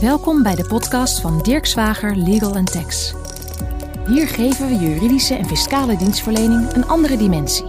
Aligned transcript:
Welkom 0.00 0.42
bij 0.42 0.54
de 0.54 0.64
podcast 0.64 1.20
van 1.20 1.42
Dirk 1.42 1.66
Zwager 1.66 2.16
Legal 2.16 2.64
Tax. 2.64 3.14
Hier 4.06 4.28
geven 4.28 4.66
we 4.66 4.74
juridische 4.74 5.34
en 5.34 5.46
fiscale 5.46 5.96
dienstverlening 5.96 6.72
een 6.72 6.86
andere 6.86 7.16
dimensie. 7.16 7.66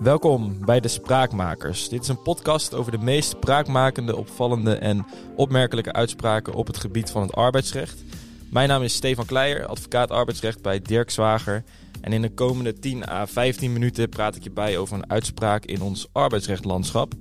Welkom 0.00 0.64
bij 0.64 0.80
de 0.80 0.88
Spraakmakers. 0.88 1.88
Dit 1.88 2.02
is 2.02 2.08
een 2.08 2.22
podcast 2.22 2.74
over 2.74 2.92
de 2.92 2.98
meest 2.98 3.28
spraakmakende, 3.28 4.16
opvallende 4.16 4.74
en 4.74 5.06
opmerkelijke 5.36 5.92
uitspraken 5.92 6.54
op 6.54 6.66
het 6.66 6.76
gebied 6.76 7.10
van 7.10 7.22
het 7.22 7.32
arbeidsrecht. 7.32 8.04
Mijn 8.50 8.68
naam 8.68 8.82
is 8.82 8.94
Stefan 8.94 9.26
Kleijer, 9.26 9.66
advocaat 9.66 10.10
arbeidsrecht 10.10 10.62
bij 10.62 10.82
Dirk 10.82 11.10
Zwager. 11.10 11.64
En 12.00 12.12
in 12.12 12.22
de 12.22 12.34
komende 12.34 12.78
10 12.78 13.08
à 13.08 13.26
15 13.26 13.72
minuten 13.72 14.08
praat 14.08 14.36
ik 14.36 14.42
je 14.42 14.50
bij 14.50 14.78
over 14.78 14.96
een 14.96 15.10
uitspraak 15.10 15.64
in 15.64 15.82
ons 15.82 16.08
arbeidsrechtlandschap. 16.12 17.14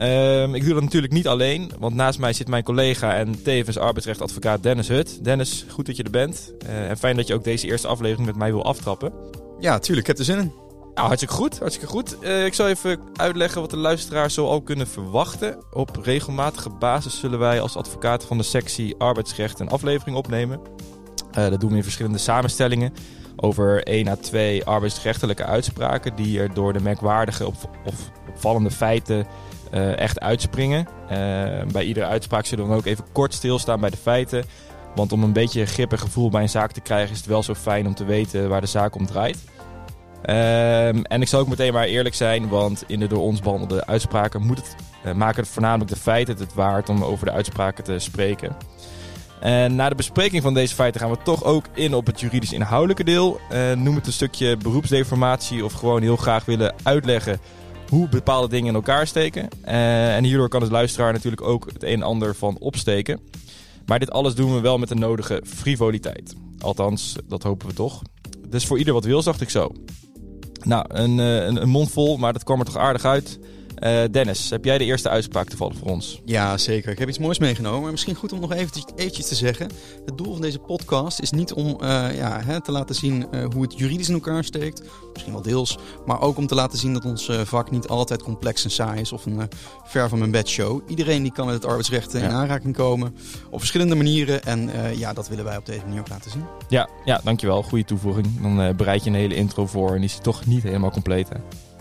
Um, 0.00 0.54
ik 0.54 0.64
doe 0.64 0.74
dat 0.74 0.82
natuurlijk 0.82 1.12
niet 1.12 1.28
alleen, 1.28 1.70
want 1.78 1.94
naast 1.94 2.18
mij 2.18 2.32
zit 2.32 2.48
mijn 2.48 2.62
collega 2.62 3.14
en 3.14 3.42
tevens 3.42 3.78
arbeidsrechtadvocaat 3.78 4.62
Dennis 4.62 4.88
Hut. 4.88 5.24
Dennis, 5.24 5.66
goed 5.68 5.86
dat 5.86 5.96
je 5.96 6.02
er 6.02 6.10
bent. 6.10 6.52
Uh, 6.66 6.90
en 6.90 6.96
fijn 6.96 7.16
dat 7.16 7.26
je 7.26 7.34
ook 7.34 7.44
deze 7.44 7.66
eerste 7.66 7.88
aflevering 7.88 8.26
met 8.26 8.36
mij 8.36 8.52
wil 8.52 8.64
aftrappen. 8.64 9.12
Ja, 9.58 9.78
tuurlijk. 9.78 10.08
Ik 10.08 10.16
heb 10.16 10.18
er 10.18 10.32
zin 10.32 10.38
in. 10.38 10.52
Nou, 10.94 11.06
hartstikke 11.06 11.34
goed, 11.34 11.58
hartstikke 11.58 11.90
goed. 11.90 12.16
Uh, 12.20 12.44
ik 12.44 12.54
zal 12.54 12.68
even 12.68 13.00
uitleggen 13.16 13.60
wat 13.60 13.70
de 13.70 13.76
luisteraars 13.76 14.34
zo 14.34 14.46
al 14.46 14.60
kunnen 14.60 14.86
verwachten. 14.88 15.64
Op 15.72 16.00
regelmatige 16.02 16.70
basis 16.70 17.18
zullen 17.18 17.38
wij 17.38 17.60
als 17.60 17.76
advocaat 17.76 18.24
van 18.24 18.38
de 18.38 18.44
sectie 18.44 18.96
arbeidsrecht 18.96 19.60
een 19.60 19.68
aflevering 19.68 20.16
opnemen. 20.16 20.60
Uh, 21.38 21.48
dat 21.48 21.60
doen 21.60 21.70
we 21.70 21.76
in 21.76 21.82
verschillende 21.82 22.18
samenstellingen 22.18 22.92
over 23.36 23.82
1 23.82 24.08
à 24.08 24.16
2 24.16 24.64
arbeidsrechtelijke 24.64 25.44
uitspraken 25.44 26.16
die 26.16 26.40
er 26.40 26.54
door 26.54 26.72
de 26.72 26.80
merkwaardige 26.80 27.46
of, 27.46 27.64
of 27.84 28.10
opvallende 28.28 28.70
feiten 28.70 29.26
uh, 29.74 29.98
echt 29.98 30.20
uitspringen. 30.20 30.88
Uh, 31.02 31.08
bij 31.72 31.84
iedere 31.84 32.06
uitspraak 32.06 32.46
zullen 32.46 32.64
we 32.64 32.70
dan 32.70 32.78
ook 32.78 32.86
even 32.86 33.04
kort 33.12 33.34
stilstaan 33.34 33.80
bij 33.80 33.90
de 33.90 33.96
feiten. 33.96 34.44
Want 34.94 35.12
om 35.12 35.22
een 35.22 35.32
beetje 35.32 35.66
grip 35.66 35.92
en 35.92 35.98
gevoel 35.98 36.30
bij 36.30 36.42
een 36.42 36.48
zaak 36.48 36.72
te 36.72 36.80
krijgen, 36.80 37.10
is 37.10 37.16
het 37.16 37.26
wel 37.26 37.42
zo 37.42 37.54
fijn 37.54 37.86
om 37.86 37.94
te 37.94 38.04
weten 38.04 38.48
waar 38.48 38.60
de 38.60 38.66
zaak 38.66 38.94
om 38.94 39.06
draait. 39.06 39.38
Uh, 40.24 40.88
en 40.88 41.20
ik 41.20 41.28
zal 41.28 41.40
ook 41.40 41.48
meteen 41.48 41.72
maar 41.72 41.84
eerlijk 41.84 42.14
zijn, 42.14 42.48
want 42.48 42.84
in 42.86 42.98
de 42.98 43.06
door 43.06 43.22
ons 43.22 43.40
behandelde 43.40 43.86
uitspraken 43.86 44.42
moet 44.42 44.56
het, 44.56 44.74
uh, 45.04 45.12
maken 45.12 45.42
het 45.42 45.52
voornamelijk 45.52 45.90
de 45.90 45.96
feiten 45.96 46.36
het 46.36 46.54
waard 46.54 46.88
om 46.88 47.04
over 47.04 47.26
de 47.26 47.32
uitspraken 47.32 47.84
te 47.84 47.98
spreken. 47.98 48.56
En 49.40 49.74
na 49.76 49.88
de 49.88 49.94
bespreking 49.94 50.42
van 50.42 50.54
deze 50.54 50.74
feiten 50.74 51.00
gaan 51.00 51.10
we 51.10 51.18
toch 51.22 51.44
ook 51.44 51.64
in 51.74 51.94
op 51.94 52.06
het 52.06 52.20
juridisch 52.20 52.52
inhoudelijke 52.52 53.04
deel. 53.04 53.40
noem 53.76 53.94
het 53.94 54.06
een 54.06 54.12
stukje 54.12 54.56
beroepsdeformatie 54.56 55.64
of 55.64 55.72
gewoon 55.72 56.02
heel 56.02 56.16
graag 56.16 56.44
willen 56.44 56.74
uitleggen 56.82 57.40
hoe 57.88 58.08
bepaalde 58.08 58.48
dingen 58.48 58.68
in 58.68 58.74
elkaar 58.74 59.06
steken. 59.06 59.48
Uh, 59.64 60.16
en 60.16 60.24
hierdoor 60.24 60.48
kan 60.48 60.60
de 60.60 60.70
luisteraar 60.70 61.12
natuurlijk 61.12 61.42
ook 61.42 61.70
het 61.72 61.82
een 61.82 61.92
en 61.92 62.02
ander 62.02 62.34
van 62.34 62.56
opsteken. 62.58 63.20
Maar 63.86 63.98
dit 63.98 64.10
alles 64.10 64.34
doen 64.34 64.54
we 64.54 64.60
wel 64.60 64.78
met 64.78 64.88
de 64.88 64.94
nodige 64.94 65.42
frivoliteit. 65.46 66.34
Althans, 66.58 67.16
dat 67.28 67.42
hopen 67.42 67.68
we 67.68 67.74
toch. 67.74 68.02
Dus 68.48 68.66
voor 68.66 68.78
ieder 68.78 68.94
wat 68.94 69.04
wil, 69.04 69.22
dacht 69.22 69.40
ik 69.40 69.50
zo. 69.50 69.72
Nou, 70.64 70.84
een, 70.88 71.18
een, 71.18 71.62
een 71.62 71.68
mond 71.68 71.90
vol, 71.90 72.16
maar 72.16 72.32
dat 72.32 72.44
kwam 72.44 72.58
er 72.58 72.64
toch 72.64 72.76
aardig 72.76 73.04
uit. 73.04 73.38
Uh, 73.80 74.02
Dennis, 74.10 74.50
heb 74.50 74.64
jij 74.64 74.78
de 74.78 74.84
eerste 74.84 75.08
uitspraak 75.08 75.50
vallen 75.56 75.76
voor 75.76 75.88
ons? 75.88 76.20
Ja, 76.24 76.58
zeker. 76.58 76.92
Ik 76.92 76.98
heb 76.98 77.08
iets 77.08 77.18
moois 77.18 77.38
meegenomen. 77.38 77.82
Maar 77.82 77.90
misschien 77.90 78.14
goed 78.14 78.32
om 78.32 78.40
nog 78.40 78.52
eventjes, 78.52 78.84
eventjes 78.96 79.28
te 79.28 79.34
zeggen. 79.34 79.70
Het 80.04 80.18
doel 80.18 80.32
van 80.32 80.40
deze 80.40 80.58
podcast 80.58 81.20
is 81.20 81.30
niet 81.30 81.52
om 81.52 81.66
uh, 81.66 82.16
ja, 82.16 82.40
hè, 82.44 82.60
te 82.62 82.72
laten 82.72 82.94
zien 82.94 83.26
uh, 83.30 83.44
hoe 83.52 83.62
het 83.62 83.78
juridisch 83.78 84.08
in 84.08 84.14
elkaar 84.14 84.44
steekt. 84.44 84.82
Misschien 85.12 85.32
wel 85.32 85.42
deels. 85.42 85.78
Maar 86.06 86.20
ook 86.20 86.36
om 86.36 86.46
te 86.46 86.54
laten 86.54 86.78
zien 86.78 86.92
dat 86.92 87.04
ons 87.04 87.30
vak 87.44 87.70
niet 87.70 87.88
altijd 87.88 88.22
complex 88.22 88.64
en 88.64 88.70
saai 88.70 89.00
is. 89.00 89.12
Of 89.12 89.26
een 89.26 89.48
ver 89.84 90.08
van 90.08 90.18
mijn 90.18 90.30
bed 90.30 90.48
show. 90.48 90.80
Iedereen 90.86 91.22
die 91.22 91.32
kan 91.32 91.46
met 91.46 91.54
het 91.54 91.64
arbeidsrecht 91.64 92.14
in 92.14 92.24
aanraking 92.24 92.76
komen. 92.76 93.16
Op 93.50 93.58
verschillende 93.58 93.94
manieren. 93.94 94.44
En 94.44 94.70
ja, 94.96 95.12
dat 95.12 95.28
willen 95.28 95.44
wij 95.44 95.56
op 95.56 95.66
deze 95.66 95.80
manier 95.84 96.00
ook 96.00 96.08
laten 96.08 96.30
zien. 96.30 96.44
Ja, 96.68 96.88
ja 97.04 97.20
dankjewel. 97.24 97.62
Goede 97.62 97.84
toevoeging. 97.84 98.40
Dan 98.40 98.76
bereid 98.76 99.04
je 99.04 99.10
een 99.10 99.16
hele 99.16 99.34
intro 99.34 99.66
voor. 99.66 99.88
En 99.94 100.00
die 100.00 100.10
is 100.10 100.18
toch 100.22 100.46
niet 100.46 100.62
helemaal 100.62 100.90
compleet. 100.90 101.28
Hè? 101.28 101.36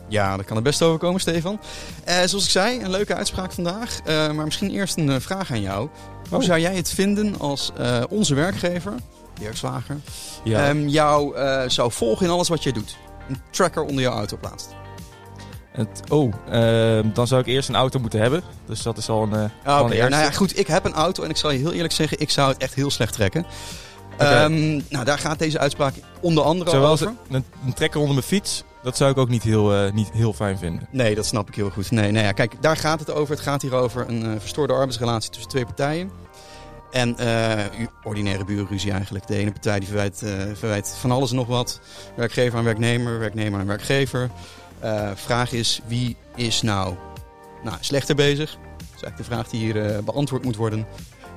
Ja, 0.09 0.37
dat 0.37 0.45
kan 0.45 0.57
er 0.57 0.63
best 0.63 0.81
overkomen, 0.81 1.21
Stefan. 1.21 1.59
Uh, 2.07 2.13
zoals 2.13 2.43
ik 2.43 2.49
zei, 2.49 2.81
een 2.81 2.89
leuke 2.89 3.15
uitspraak 3.15 3.51
vandaag. 3.51 3.99
Uh, 4.07 4.31
maar 4.31 4.45
misschien 4.45 4.71
eerst 4.71 4.97
een 4.97 5.07
uh, 5.07 5.15
vraag 5.19 5.51
aan 5.51 5.61
jou. 5.61 5.89
Hoe 6.29 6.37
oh. 6.37 6.43
zou 6.43 6.59
jij 6.59 6.75
het 6.75 6.89
vinden 6.89 7.39
als 7.39 7.71
onze 8.09 8.35
werkgever, 8.35 8.93
Dirk 9.39 9.57
Zwager, 9.57 9.97
ja. 10.43 10.69
um, 10.69 10.87
jou 10.87 11.35
zou 11.69 11.91
volgen 11.91 12.25
in 12.25 12.31
alles 12.31 12.47
wat 12.47 12.63
jij 12.63 12.71
doet? 12.71 12.97
Een 13.29 13.37
tracker 13.49 13.83
onder 13.83 14.01
jouw 14.01 14.13
auto 14.13 14.37
plaatst. 14.37 14.69
Het, 15.71 16.01
oh, 16.09 16.33
ehm, 16.49 17.09
dan 17.13 17.27
zou 17.27 17.41
ik 17.41 17.47
eerst 17.47 17.69
een 17.69 17.75
auto 17.75 17.99
moeten 17.99 18.19
hebben. 18.19 18.43
Dus 18.65 18.81
dat 18.81 18.97
is 18.97 19.09
al 19.09 19.23
een. 19.23 19.51
Okay, 19.65 19.97
nou 19.97 20.09
ja, 20.09 20.31
goed, 20.31 20.59
ik 20.59 20.67
heb 20.67 20.85
een 20.85 20.93
auto 20.93 21.23
en 21.23 21.29
ik 21.29 21.37
zal 21.37 21.51
je 21.51 21.57
heel 21.57 21.73
eerlijk 21.73 21.93
zeggen, 21.93 22.19
ik 22.19 22.29
zou 22.29 22.51
het 22.51 22.57
echt 22.57 22.73
heel 22.73 22.91
slecht 22.91 23.13
trekken. 23.13 23.45
Okay. 24.13 24.43
Um, 24.43 24.83
nou, 24.89 25.05
daar 25.05 25.19
gaat 25.19 25.39
deze 25.39 25.59
uitspraak 25.59 25.93
onder 26.21 26.43
andere 26.43 26.69
Zowel 26.69 26.89
over. 26.89 27.13
Een, 27.29 27.45
een 27.65 27.73
trekker 27.73 27.99
onder 27.99 28.15
mijn 28.15 28.27
fiets 28.27 28.63
dat 28.87 28.97
zou 28.97 29.11
ik 29.11 29.17
ook 29.17 29.29
niet 29.29 29.43
heel, 29.43 29.85
uh, 29.85 29.91
niet 29.91 30.11
heel 30.11 30.33
fijn 30.33 30.57
vinden. 30.57 30.87
Nee, 30.91 31.15
dat 31.15 31.25
snap 31.25 31.47
ik 31.47 31.55
heel 31.55 31.69
goed. 31.69 31.91
Nee, 31.91 32.11
nee 32.11 32.23
ja, 32.23 32.31
kijk, 32.31 32.61
daar 32.61 32.77
gaat 32.77 32.99
het 32.99 33.11
over. 33.11 33.33
Het 33.35 33.43
gaat 33.43 33.61
hier 33.61 33.73
over 33.73 34.09
een 34.09 34.25
uh, 34.25 34.39
verstoorde 34.39 34.73
arbeidsrelatie 34.73 35.29
tussen 35.29 35.49
twee 35.49 35.65
partijen. 35.65 36.11
En 36.91 37.15
uh, 37.19 37.63
ordinaire 38.03 38.45
burenruzie 38.45 38.91
eigenlijk. 38.91 39.27
De 39.27 39.35
ene 39.35 39.51
partij 39.51 39.79
die 39.79 39.87
verwijt, 39.87 40.23
verwijt 40.53 40.97
van 40.99 41.11
alles 41.11 41.29
en 41.29 41.35
nog 41.35 41.47
wat. 41.47 41.79
Werkgever 42.15 42.57
aan 42.57 42.63
werknemer, 42.63 43.19
werknemer 43.19 43.59
aan 43.59 43.67
werkgever. 43.67 44.29
vraag 45.15 45.51
is, 45.51 45.81
wie 45.87 46.17
is 46.35 46.61
nou, 46.61 46.95
nou 47.63 47.77
slechter 47.79 48.15
bezig? 48.15 48.51
Dat 48.51 48.95
is 48.95 49.01
eigenlijk 49.03 49.17
de 49.17 49.23
vraag 49.23 49.49
die 49.49 49.59
hier 49.59 50.03
beantwoord 50.03 50.43
moet 50.43 50.55
worden. 50.55 50.87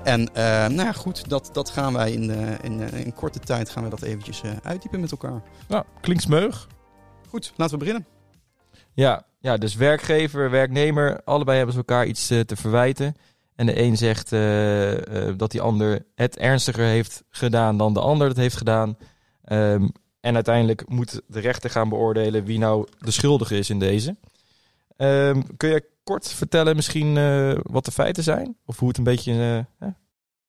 En 0.05 0.29
nou 0.35 0.83
ja, 0.83 0.93
goed, 0.93 1.29
dat, 1.29 1.51
dat 1.53 1.71
gaan 1.71 1.93
wij 1.93 2.13
in, 2.13 2.31
in, 2.63 2.93
in 2.93 3.15
korte 3.15 3.39
tijd 3.39 3.71
gaan 3.71 3.85
we 3.85 3.91
dat 3.91 4.03
eventjes 4.03 4.43
uitdiepen 4.63 5.01
met 5.01 5.11
elkaar. 5.11 5.43
Nou, 5.69 5.85
klinkt 6.01 6.23
smeug. 6.23 6.69
Goed, 7.31 7.53
laten 7.57 7.79
we 7.79 7.85
beginnen. 7.85 8.07
Ja, 8.93 9.25
ja, 9.39 9.57
dus 9.57 9.75
werkgever, 9.75 10.51
werknemer, 10.51 11.21
allebei 11.25 11.57
hebben 11.57 11.75
ze 11.75 11.81
elkaar 11.81 12.07
iets 12.07 12.31
uh, 12.31 12.41
te 12.41 12.57
verwijten. 12.57 13.15
En 13.57 13.67
de 13.67 13.81
een 13.81 13.97
zegt 13.97 14.33
uh, 14.33 14.93
uh, 14.93 14.99
dat 15.37 15.51
die 15.51 15.61
ander 15.61 16.07
het 16.15 16.37
ernstiger 16.37 16.85
heeft 16.85 17.23
gedaan 17.29 17.77
dan 17.77 17.95
de 17.95 18.01
ander 18.01 18.29
het 18.29 18.37
heeft 18.37 18.57
gedaan. 18.57 18.97
Um, 19.53 19.93
en 20.21 20.35
uiteindelijk 20.35 20.89
moet 20.89 21.21
de 21.27 21.41
rechter 21.41 21.71
gaan 21.71 21.89
beoordelen 21.89 22.45
wie 22.45 22.59
nou 22.59 22.87
de 22.99 23.11
schuldige 23.11 23.59
is 23.59 23.71
in 23.71 23.79
deze. 23.79 24.17
Um, 24.97 25.57
kun 25.57 25.71
je 25.71 25.89
kort 26.05 26.33
vertellen 26.33 26.77
misschien 26.77 27.15
wat 27.63 27.85
de 27.85 27.93
feiten 27.93 28.23
zijn? 28.23 28.57
Of 28.65 28.79
hoe 28.79 28.89
het 28.89 28.99
een 28.99 29.05
beetje 29.05 29.67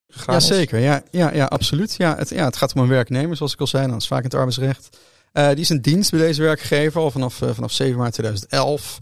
gegaan 0.07 0.33
ja, 0.35 0.39
Zeker, 0.39 0.79
ja, 0.79 1.03
ja, 1.11 1.33
ja, 1.33 1.45
absoluut. 1.45 1.95
Ja 1.95 2.15
het, 2.17 2.29
ja, 2.29 2.45
het 2.45 2.55
gaat 2.55 2.75
om 2.75 2.81
een 2.81 2.87
werknemer, 2.87 3.35
zoals 3.35 3.53
ik 3.53 3.59
al 3.59 3.67
zei. 3.67 3.87
Dat 3.87 4.01
is 4.01 4.07
vaak 4.07 4.17
in 4.17 4.25
het 4.25 4.33
arbeidsrecht. 4.33 4.97
Uh, 5.33 5.49
die 5.49 5.59
is 5.59 5.69
een 5.69 5.81
dienst 5.81 6.11
bij 6.11 6.19
deze 6.19 6.41
werkgever 6.41 7.01
al 7.01 7.11
vanaf, 7.11 7.41
uh, 7.41 7.49
vanaf 7.49 7.71
7 7.71 7.97
maart 7.97 8.13
2011. 8.13 8.99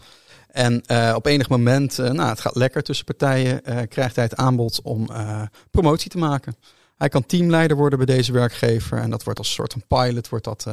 En 0.47 0.83
uh, 0.91 1.13
op 1.15 1.25
enig 1.25 1.49
moment, 1.49 1.97
nou, 1.97 2.29
het 2.29 2.39
gaat 2.39 2.55
lekker 2.55 2.83
tussen 2.83 3.05
partijen, 3.05 3.61
krijgt 3.87 4.15
hij 4.15 4.23
het 4.23 4.35
aanbod 4.35 4.81
om 4.81 5.09
promotie 5.71 6.09
te 6.09 6.17
maken. 6.17 6.55
Hij 6.97 7.09
kan 7.09 7.25
teamleider 7.25 7.77
worden 7.77 7.97
bij 7.97 8.15
deze 8.15 8.31
werkgever 8.31 8.97
en 8.97 9.09
dat 9.09 9.23
wordt 9.23 9.39
als 9.39 9.53
soort 9.53 9.73
van 9.73 9.83
pilot 9.87 10.29
wordt 10.29 10.45
dat, 10.45 10.65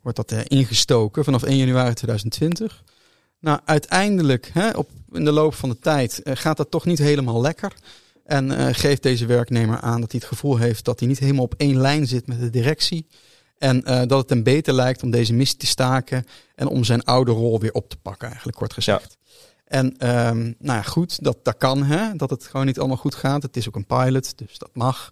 wordt 0.00 0.16
dat 0.16 0.32
ingestoken 0.32 1.24
vanaf 1.24 1.42
1 1.42 1.56
januari 1.56 1.94
2020. 1.94 2.82
Nou, 3.40 3.60
uiteindelijk, 3.64 4.50
hè, 4.52 4.70
op, 4.70 4.90
in 5.12 5.24
de 5.24 5.32
loop 5.32 5.54
van 5.54 5.68
de 5.68 5.78
tijd, 5.78 6.20
gaat 6.24 6.56
dat 6.56 6.70
toch 6.70 6.84
niet 6.84 6.98
helemaal 6.98 7.40
lekker. 7.40 7.72
En 8.24 8.74
geeft 8.74 9.02
deze 9.02 9.26
werknemer 9.26 9.80
aan 9.80 10.00
dat 10.00 10.10
hij 10.12 10.20
het 10.20 10.30
gevoel 10.30 10.56
heeft 10.56 10.84
dat 10.84 10.98
hij 10.98 11.08
niet 11.08 11.18
helemaal 11.18 11.44
op 11.44 11.54
één 11.56 11.80
lijn 11.80 12.06
zit 12.06 12.26
met 12.26 12.40
de 12.40 12.50
directie. 12.50 13.06
En 13.60 13.82
uh, 13.84 14.02
dat 14.06 14.18
het 14.18 14.30
hem 14.30 14.42
beter 14.42 14.74
lijkt 14.74 15.02
om 15.02 15.10
deze 15.10 15.32
missie 15.32 15.58
te 15.58 15.66
staken 15.66 16.24
en 16.54 16.66
om 16.66 16.84
zijn 16.84 17.04
oude 17.04 17.30
rol 17.30 17.60
weer 17.60 17.72
op 17.72 17.88
te 17.88 17.96
pakken, 17.96 18.28
eigenlijk 18.28 18.56
kort 18.58 18.72
gezegd. 18.72 19.16
Ja. 19.20 19.34
En 19.64 19.86
um, 19.86 20.54
nou 20.58 20.78
ja, 20.78 20.82
goed, 20.82 21.24
dat, 21.24 21.38
dat 21.42 21.56
kan, 21.56 21.82
hè, 21.82 22.16
dat 22.16 22.30
het 22.30 22.46
gewoon 22.46 22.66
niet 22.66 22.78
allemaal 22.78 22.96
goed 22.96 23.14
gaat. 23.14 23.42
Het 23.42 23.56
is 23.56 23.68
ook 23.68 23.76
een 23.76 23.86
pilot, 23.86 24.38
dus 24.38 24.58
dat 24.58 24.70
mag. 24.72 25.10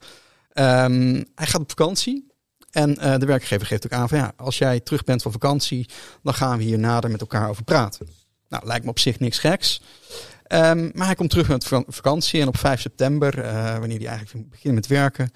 Um, 0.54 1.24
hij 1.34 1.46
gaat 1.46 1.60
op 1.60 1.70
vakantie. 1.70 2.26
En 2.70 2.90
uh, 2.90 3.16
de 3.16 3.26
werkgever 3.26 3.66
geeft 3.66 3.84
ook 3.84 3.92
aan 3.92 4.08
van 4.08 4.18
ja, 4.18 4.32
als 4.36 4.58
jij 4.58 4.80
terug 4.80 5.04
bent 5.04 5.22
van 5.22 5.32
vakantie, 5.32 5.88
dan 6.22 6.34
gaan 6.34 6.58
we 6.58 6.64
hier 6.64 6.78
nader 6.78 7.10
met 7.10 7.20
elkaar 7.20 7.48
over 7.48 7.64
praten. 7.64 8.08
Nou, 8.48 8.66
lijkt 8.66 8.84
me 8.84 8.90
op 8.90 8.98
zich 8.98 9.18
niks 9.18 9.38
geks. 9.38 9.80
Um, 10.48 10.90
maar 10.94 11.06
hij 11.06 11.14
komt 11.14 11.30
terug 11.30 11.48
met 11.48 11.66
vakantie 11.86 12.40
en 12.40 12.48
op 12.48 12.56
5 12.56 12.80
september, 12.80 13.38
uh, 13.38 13.78
wanneer 13.78 13.98
hij 13.98 14.08
eigenlijk 14.08 14.50
begint 14.50 14.74
met 14.74 14.86
werken, 14.86 15.30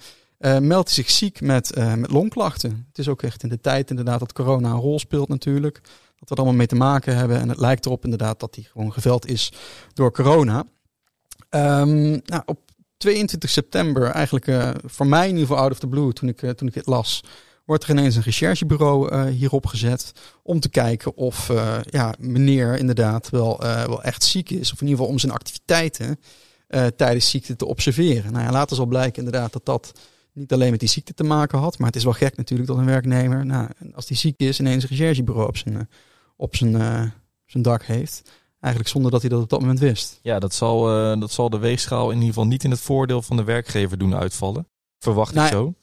uh, 0.45 0.57
meldt 0.57 0.95
hij 0.95 1.03
zich 1.03 1.09
ziek 1.09 1.41
met, 1.41 1.77
uh, 1.77 1.93
met 1.93 2.11
longklachten. 2.11 2.85
Het 2.87 2.97
is 2.97 3.07
ook 3.07 3.21
echt 3.21 3.43
in 3.43 3.49
de 3.49 3.61
tijd 3.61 3.89
inderdaad 3.89 4.19
dat 4.19 4.33
corona 4.33 4.69
een 4.69 4.79
rol 4.79 4.99
speelt 4.99 5.27
natuurlijk. 5.27 5.81
Dat 6.19 6.29
we 6.29 6.35
er 6.35 6.35
allemaal 6.35 6.57
mee 6.57 6.67
te 6.67 6.75
maken 6.75 7.15
hebben. 7.15 7.39
En 7.39 7.49
het 7.49 7.59
lijkt 7.59 7.85
erop 7.85 8.03
inderdaad 8.03 8.39
dat 8.39 8.55
hij 8.55 8.63
gewoon 8.63 8.93
geveld 8.93 9.27
is 9.27 9.51
door 9.93 10.11
corona. 10.11 10.63
Um, 11.49 12.21
nou, 12.25 12.41
op 12.45 12.59
22 12.97 13.49
september, 13.49 14.03
eigenlijk 14.03 14.47
uh, 14.47 14.69
voor 14.85 15.07
mij 15.07 15.23
in 15.23 15.33
ieder 15.33 15.47
geval 15.47 15.61
out 15.61 15.71
of 15.71 15.79
the 15.79 15.87
blue, 15.87 16.13
toen 16.13 16.29
ik, 16.29 16.37
toen 16.37 16.67
ik 16.67 16.73
dit 16.73 16.85
las, 16.85 17.23
wordt 17.65 17.83
er 17.83 17.89
ineens 17.89 18.15
een 18.15 18.21
recherchebureau 18.21 19.27
hierop 19.29 19.65
gezet 19.65 20.11
om 20.41 20.59
te 20.59 20.69
kijken 20.69 21.15
of 21.15 21.51
ja, 21.85 22.13
meneer 22.19 22.77
inderdaad 22.77 23.29
wel, 23.29 23.59
wel 23.59 24.03
echt 24.03 24.23
ziek 24.23 24.49
is. 24.49 24.71
Of 24.71 24.81
in 24.81 24.87
ieder 24.87 24.97
geval 24.97 25.11
om 25.11 25.19
zijn 25.19 25.31
activiteiten 25.31 26.19
tijdens 26.95 27.29
ziekte 27.29 27.55
te 27.55 27.65
observeren. 27.65 28.31
Nou 28.31 28.45
ja, 28.45 28.51
later 28.51 28.75
zal 28.75 28.85
blijken 28.85 29.23
inderdaad 29.23 29.53
dat 29.53 29.65
dat 29.65 29.93
niet 30.33 30.53
alleen 30.53 30.71
met 30.71 30.79
die 30.79 30.89
ziekte 30.89 31.13
te 31.13 31.23
maken 31.23 31.59
had. 31.59 31.77
Maar 31.77 31.87
het 31.87 31.95
is 31.95 32.03
wel 32.03 32.13
gek 32.13 32.37
natuurlijk 32.37 32.69
dat 32.69 32.77
een 32.77 32.85
werknemer, 32.85 33.45
nou, 33.45 33.69
als 33.93 34.05
die 34.05 34.17
ziek 34.17 34.39
is, 34.39 34.59
ineens 34.59 34.83
een 34.83 34.89
recherchebureau 34.89 35.47
op 35.47 35.57
zijn, 35.57 35.89
op 36.35 36.55
zijn, 36.55 36.71
zijn 37.45 37.63
dak 37.63 37.83
heeft. 37.83 38.31
Eigenlijk 38.59 38.93
zonder 38.93 39.11
dat 39.11 39.21
hij 39.21 39.29
dat 39.29 39.41
op 39.41 39.49
dat 39.49 39.59
moment 39.59 39.79
wist. 39.79 40.19
Ja, 40.21 40.39
dat 40.39 40.53
zal, 40.53 40.83
dat 41.19 41.31
zal 41.31 41.49
de 41.49 41.57
weegschaal 41.57 42.09
in 42.09 42.15
ieder 42.15 42.27
geval 42.27 42.47
niet 42.47 42.63
in 42.63 42.71
het 42.71 42.79
voordeel 42.79 43.21
van 43.21 43.37
de 43.37 43.43
werkgever 43.43 43.97
doen 43.97 44.15
uitvallen. 44.15 44.67
Verwacht 44.99 45.29
ik 45.29 45.35
nou, 45.35 45.49
zo. 45.49 45.73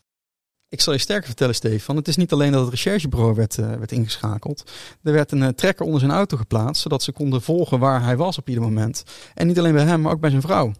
Ik 0.70 0.80
zal 0.80 0.92
je 0.92 0.98
sterker 0.98 1.26
vertellen, 1.26 1.54
Stefan. 1.54 1.96
Het 1.96 2.08
is 2.08 2.16
niet 2.16 2.32
alleen 2.32 2.52
dat 2.52 2.60
het 2.60 2.70
recherchebureau 2.70 3.34
werd, 3.34 3.56
uh, 3.56 3.74
werd 3.74 3.92
ingeschakeld. 3.92 4.70
Er 5.02 5.12
werd 5.12 5.32
een 5.32 5.54
trekker 5.54 5.84
onder 5.84 6.00
zijn 6.00 6.12
auto 6.12 6.36
geplaatst, 6.36 6.82
zodat 6.82 7.02
ze 7.02 7.12
konden 7.12 7.42
volgen 7.42 7.78
waar 7.78 8.02
hij 8.02 8.16
was 8.16 8.38
op 8.38 8.48
ieder 8.48 8.62
moment. 8.62 9.02
En 9.34 9.46
niet 9.46 9.58
alleen 9.58 9.72
bij 9.72 9.84
hem, 9.84 10.00
maar 10.00 10.12
ook 10.12 10.20
bij 10.20 10.30
zijn 10.30 10.42
vrouw. 10.42 10.72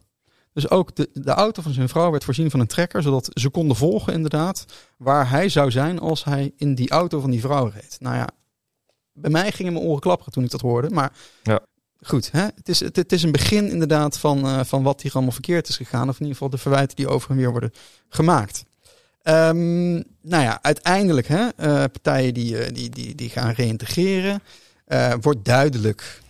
Dus 0.53 0.71
ook 0.71 0.97
de, 0.97 1.11
de 1.13 1.31
auto 1.31 1.63
van 1.63 1.73
zijn 1.73 1.89
vrouw 1.89 2.11
werd 2.11 2.25
voorzien 2.25 2.51
van 2.51 2.61
een 2.61 2.67
trekker, 2.67 3.03
zodat 3.03 3.29
ze 3.33 3.49
konden 3.49 3.77
volgen 3.77 4.13
inderdaad 4.13 4.65
waar 4.97 5.31
hij 5.31 5.49
zou 5.49 5.71
zijn 5.71 5.99
als 5.99 6.25
hij 6.25 6.53
in 6.57 6.75
die 6.75 6.91
auto 6.91 7.21
van 7.21 7.31
die 7.31 7.41
vrouw 7.41 7.67
reed. 7.75 7.97
Nou 8.01 8.17
ja, 8.17 8.29
bij 9.13 9.31
mij 9.31 9.53
gingen 9.53 9.73
mijn 9.73 9.85
oren 9.85 10.01
klapperen 10.01 10.33
toen 10.33 10.45
ik 10.45 10.51
dat 10.51 10.61
hoorde. 10.61 10.91
Maar 10.91 11.13
ja. 11.43 11.61
goed, 12.01 12.31
hè? 12.31 12.43
Het, 12.43 12.69
is, 12.69 12.81
het, 12.81 13.13
is 13.13 13.23
een 13.23 13.33
begin 13.33 13.71
inderdaad 13.71 14.19
van, 14.19 14.47
uh, 14.47 14.61
van 14.65 14.83
wat 14.83 15.03
hier 15.03 15.13
allemaal 15.13 15.33
verkeerd 15.33 15.69
is 15.69 15.77
gegaan. 15.77 16.09
Of 16.09 16.15
in 16.15 16.21
ieder 16.21 16.33
geval 16.33 16.51
de 16.51 16.59
verwijten 16.59 16.97
die 16.97 17.09
over 17.09 17.31
en 17.31 17.37
weer 17.37 17.51
worden 17.51 17.73
gemaakt. 18.09 18.65
Um, 19.23 19.93
nou 20.21 20.43
ja, 20.43 20.59
uiteindelijk, 20.63 21.27
hè, 21.27 21.43
uh, 21.45 21.85
partijen 21.93 22.35
die, 22.35 22.59
eh, 22.59 22.75
die, 22.75 22.91
die, 22.91 23.15
die 23.15 23.29
gaan 23.29 23.53
reïntegreren. 23.53 24.43
Uh, 24.89 25.15
wordt 25.21 25.45
duidelijk 25.45 26.21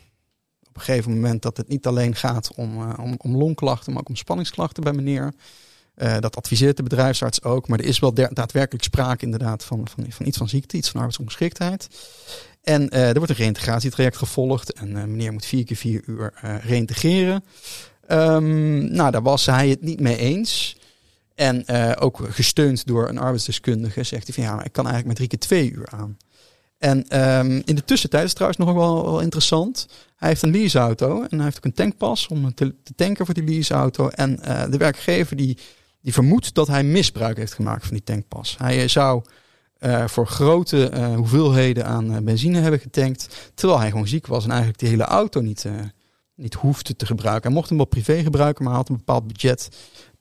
een 0.81 0.87
gegeven 0.87 1.13
moment 1.13 1.43
dat 1.43 1.57
het 1.57 1.69
niet 1.69 1.87
alleen 1.87 2.15
gaat 2.15 2.55
om, 2.55 2.93
om, 2.93 3.15
om 3.19 3.37
longklachten, 3.37 3.93
maar 3.93 4.01
ook 4.01 4.09
om 4.09 4.17
spanningsklachten 4.17 4.83
bij 4.83 4.93
meneer. 4.93 5.33
dat 6.21 6.37
adviseert 6.37 6.77
de 6.77 6.83
bedrijfsarts 6.83 7.43
ook. 7.43 7.69
Maar 7.69 7.79
er 7.79 7.85
is 7.85 7.99
wel 7.99 8.15
daadwerkelijk 8.15 8.85
sprake 8.85 9.25
inderdaad 9.25 9.65
van, 9.65 9.89
van, 9.89 10.05
van 10.09 10.27
iets 10.27 10.39
van 10.39 10.49
ziekte, 10.49 10.77
iets 10.77 10.89
van 10.89 10.97
arbeidsongeschiktheid. 10.97 11.89
En 12.63 12.91
er 12.91 13.15
wordt 13.15 13.31
een 13.31 13.37
reïntegratietraject 13.37 14.17
gevolgd. 14.17 14.73
En 14.73 14.93
meneer 14.93 15.33
moet 15.33 15.47
vier 15.47 15.65
keer 15.65 15.77
vier 15.77 16.03
uur 16.07 16.33
reïntegreren. 16.63 17.45
Um, 18.09 18.93
nou, 18.93 19.11
daar 19.11 19.23
was 19.23 19.47
hij 19.47 19.69
het 19.69 19.83
niet 19.83 20.01
mee 20.01 20.17
eens. 20.17 20.77
En 21.35 21.69
ook 21.99 22.21
gesteund 22.31 22.87
door 22.87 23.09
een 23.09 23.19
arbeidsdeskundige 23.19 24.03
zegt 24.03 24.25
hij 24.25 24.35
van 24.35 24.45
ja, 24.45 24.55
maar 24.55 24.65
ik 24.65 24.73
kan 24.73 24.87
eigenlijk 24.87 25.07
met 25.07 25.17
drie 25.17 25.29
keer 25.29 25.49
twee 25.49 25.73
uur 25.73 25.89
aan. 25.91 26.17
En 26.81 27.23
um, 27.39 27.63
in 27.65 27.75
de 27.75 27.85
tussentijd 27.85 28.25
is 28.25 28.33
trouwens 28.33 28.61
nog 28.61 28.73
wel, 28.73 29.05
wel 29.05 29.21
interessant. 29.21 29.87
Hij 30.17 30.29
heeft 30.29 30.43
een 30.43 30.51
leaseauto 30.51 31.23
en 31.23 31.37
hij 31.37 31.45
heeft 31.45 31.57
ook 31.57 31.65
een 31.65 31.73
tankpas 31.73 32.29
om 32.29 32.55
te, 32.55 32.75
te 32.83 32.93
tanken 32.97 33.25
voor 33.25 33.35
die 33.35 33.45
leaseauto. 33.45 34.09
En 34.09 34.41
uh, 34.45 34.65
de 34.71 34.77
werkgever 34.77 35.37
die, 35.37 35.59
die 36.01 36.13
vermoedt 36.13 36.55
dat 36.55 36.67
hij 36.67 36.83
misbruik 36.83 37.37
heeft 37.37 37.55
gemaakt 37.55 37.83
van 37.83 37.93
die 37.93 38.05
tankpas. 38.05 38.55
Hij 38.59 38.89
zou 38.89 39.23
uh, 39.79 40.07
voor 40.07 40.27
grote 40.27 41.13
hoeveelheden 41.17 41.87
aan 41.87 42.25
benzine 42.25 42.61
hebben 42.61 42.81
getankt, 42.81 43.51
terwijl 43.55 43.81
hij 43.81 43.91
gewoon 43.91 44.09
ziek 44.09 44.27
was 44.27 44.45
en 44.45 44.51
eigenlijk 44.51 44.81
die 44.81 44.89
hele 44.89 45.05
auto 45.05 45.41
niet, 45.41 45.67
niet 46.35 46.55
hoefde 46.55 46.97
te 46.97 47.07
gebruiken. 47.07 47.43
Hij 47.43 47.53
mocht 47.53 47.69
hem 47.69 47.79
wel 47.79 47.87
privé 47.87 48.23
gebruiken, 48.23 48.65
maar 48.65 48.73
hij 48.73 48.83
had 48.83 48.91
een 48.91 48.97
bepaald 48.97 49.27
budget 49.27 49.69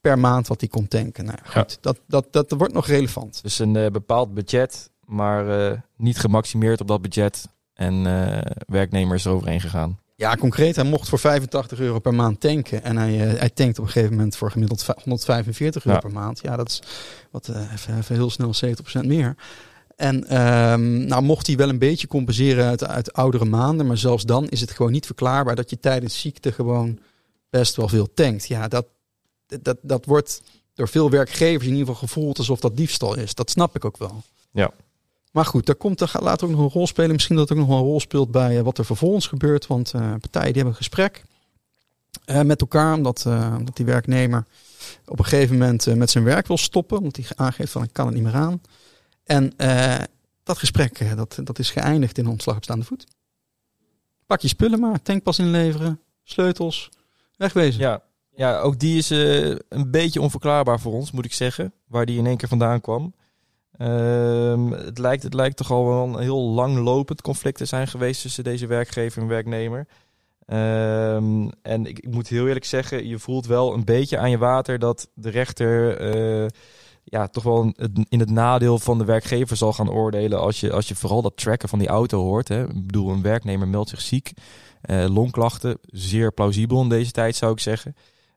per 0.01 0.19
maand 0.19 0.47
wat 0.47 0.59
hij 0.59 0.69
kon 0.69 0.87
tanken. 0.87 1.25
Nou, 1.25 1.37
goed, 1.45 1.77
dat, 1.81 1.99
dat, 2.07 2.27
dat 2.31 2.51
wordt 2.51 2.73
nog 2.73 2.87
relevant. 2.87 3.39
Dus 3.43 3.59
een 3.59 3.75
uh, 3.75 3.87
bepaald 3.87 4.33
budget, 4.33 4.89
maar 5.09 5.71
uh, 5.71 5.77
niet 5.95 6.19
gemaximeerd 6.19 6.81
op 6.81 6.87
dat 6.87 7.01
budget. 7.01 7.47
En 7.73 8.05
uh, 8.05 8.41
werknemer 8.67 9.15
is 9.15 9.25
eroverheen 9.25 9.61
gegaan. 9.61 9.99
Ja, 10.15 10.35
concreet, 10.35 10.75
hij 10.75 10.85
mocht 10.85 11.09
voor 11.09 11.19
85 11.19 11.79
euro 11.79 11.99
per 11.99 12.13
maand 12.13 12.39
tanken. 12.39 12.83
En 12.83 12.97
hij, 12.97 13.11
hij 13.13 13.49
tankt 13.49 13.79
op 13.79 13.85
een 13.85 13.91
gegeven 13.91 14.15
moment 14.15 14.35
voor 14.35 14.51
gemiddeld 14.51 14.85
145 15.03 15.85
euro 15.85 15.99
per 15.99 16.11
maand. 16.11 16.39
Ja, 16.41 16.55
dat 16.55 16.69
is 16.69 16.81
wat, 17.31 17.47
even, 17.47 17.97
even 17.97 18.15
heel 18.15 18.29
snel 18.29 18.53
70% 19.03 19.05
meer. 19.05 19.35
En 19.95 20.41
um, 20.41 21.05
nou 21.05 21.21
mocht 21.21 21.47
hij 21.47 21.55
wel 21.55 21.69
een 21.69 21.79
beetje 21.79 22.07
compenseren 22.07 22.65
uit, 22.65 22.87
uit 22.87 23.13
oudere 23.13 23.45
maanden, 23.45 23.87
maar 23.87 23.97
zelfs 23.97 24.23
dan 24.23 24.49
is 24.49 24.61
het 24.61 24.71
gewoon 24.71 24.91
niet 24.91 25.05
verklaarbaar 25.05 25.55
dat 25.55 25.69
je 25.69 25.79
tijdens 25.79 26.19
ziekte 26.19 26.51
gewoon 26.51 26.99
best 27.49 27.75
wel 27.75 27.87
veel 27.87 28.13
tankt. 28.13 28.47
Ja, 28.47 28.67
dat, 28.67 28.85
dat, 29.61 29.77
dat 29.81 30.05
wordt 30.05 30.41
door 30.73 30.87
veel 30.87 31.09
werkgevers 31.09 31.65
in 31.65 31.71
ieder 31.71 31.87
geval 31.87 32.07
gevoeld 32.07 32.37
alsof 32.37 32.59
dat 32.59 32.77
diefstal 32.77 33.15
is. 33.15 33.33
Dat 33.33 33.49
snap 33.49 33.75
ik 33.75 33.85
ook 33.85 33.97
wel. 33.97 34.23
Ja. 34.51 34.71
Maar 35.31 35.45
goed, 35.45 35.65
daar 35.65 35.75
komt, 35.75 35.99
daar 35.99 36.11
later 36.19 36.47
ook 36.47 36.53
nog 36.53 36.61
een 36.61 36.69
rol 36.69 36.87
spelen. 36.87 37.11
Misschien 37.11 37.35
dat 37.35 37.49
het 37.49 37.57
ook 37.57 37.67
nog 37.67 37.77
een 37.77 37.83
rol 37.83 37.99
speelt 37.99 38.31
bij 38.31 38.57
uh, 38.57 38.61
wat 38.61 38.77
er 38.77 38.85
vervolgens 38.85 39.27
gebeurt. 39.27 39.67
Want 39.67 39.93
uh, 39.93 40.01
partijen 40.01 40.53
die 40.53 40.55
hebben 40.55 40.71
een 40.71 40.75
gesprek 40.75 41.23
uh, 42.25 42.41
met 42.41 42.61
elkaar. 42.61 42.93
Omdat, 42.93 43.27
die 43.73 43.85
werknemer 43.85 44.45
op 45.05 45.19
een 45.19 45.25
gegeven 45.25 45.57
moment 45.57 45.95
met 45.95 46.09
zijn 46.09 46.23
werk 46.23 46.47
wil 46.47 46.57
stoppen. 46.57 46.97
Omdat 46.97 47.15
hij 47.15 47.25
aangeeft 47.35 47.71
van 47.71 47.83
ik 47.83 47.93
kan 47.93 48.05
het 48.05 48.15
niet 48.15 48.23
meer 48.23 48.33
aan. 48.33 48.61
En 49.23 49.53
dat 50.43 50.57
gesprek 50.57 51.15
dat, 51.15 51.39
dat 51.43 51.59
is 51.59 51.71
geëindigd 51.71 52.17
in 52.17 52.27
ontslag 52.27 52.55
op 52.55 52.63
staande 52.63 52.85
voet. 52.85 53.05
Pak 54.25 54.41
je 54.41 54.47
spullen 54.47 54.79
maar, 54.79 55.01
tankpas 55.01 55.39
inleveren, 55.39 55.99
sleutels, 56.23 56.89
wegwezen. 57.37 57.81
Ja, 57.81 58.01
ja, 58.35 58.59
ook 58.59 58.79
die 58.79 58.97
is 58.97 59.09
een 59.09 59.91
beetje 59.91 60.21
onverklaarbaar 60.21 60.79
voor 60.79 60.93
ons, 60.93 61.11
moet 61.11 61.25
ik 61.25 61.33
zeggen. 61.33 61.73
Waar 61.87 62.05
die 62.05 62.17
in 62.17 62.25
één 62.25 62.37
keer 62.37 62.47
vandaan 62.47 62.81
kwam. 62.81 63.13
Um, 63.81 64.71
het, 64.71 64.97
lijkt, 64.97 65.23
het 65.23 65.33
lijkt 65.33 65.57
toch 65.57 65.71
al 65.71 65.85
wel 65.85 66.03
een 66.03 66.21
heel 66.21 66.41
langlopend 66.41 67.21
conflict 67.21 67.57
te 67.57 67.65
zijn 67.65 67.87
geweest 67.87 68.21
tussen 68.21 68.43
deze 68.43 68.67
werkgever 68.67 69.21
en 69.21 69.27
werknemer. 69.27 69.87
Um, 70.47 71.51
en 71.61 71.85
ik, 71.85 71.99
ik, 71.99 72.13
moet 72.13 72.27
heel 72.27 72.47
eerlijk 72.47 72.65
zeggen, 72.65 73.07
je 73.07 73.19
voelt 73.19 73.45
wel 73.45 73.73
een 73.73 73.85
beetje 73.85 74.17
aan 74.17 74.29
je 74.29 74.37
water 74.37 74.79
dat 74.79 75.09
de 75.13 75.29
rechter 75.29 76.01
uh, 76.15 76.47
ja, 77.03 77.27
toch 77.27 77.43
wel 77.43 77.73
in 78.09 78.19
het 78.19 78.29
nadeel 78.29 78.79
van 78.79 78.97
de 78.97 79.05
werkgever 79.05 79.57
zal 79.57 79.73
gaan 79.73 79.91
oordelen 79.91 80.39
als 80.39 80.59
je, 80.59 80.71
als 80.71 80.87
je 80.87 80.95
vooral 80.95 81.21
dat 81.21 81.37
tracken 81.37 81.69
van 81.69 81.79
die 81.79 81.87
auto 81.87 82.21
hoort. 82.21 82.47
Hè. 82.47 82.63
Ik 82.63 82.85
bedoel, 82.85 83.09
een 83.09 83.21
werknemer 83.21 83.67
meldt 83.67 83.89
zich 83.89 84.01
ziek. 84.01 84.31
Uh, 84.85 85.05
longklachten, 85.05 85.77
zeer 85.81 86.31
plausibel 86.31 86.81
in 86.81 86.89
deze 86.89 87.11
tijd 87.11 87.35
zou 87.35 87.51
ik 87.51 87.59
zeggen. 87.59 87.95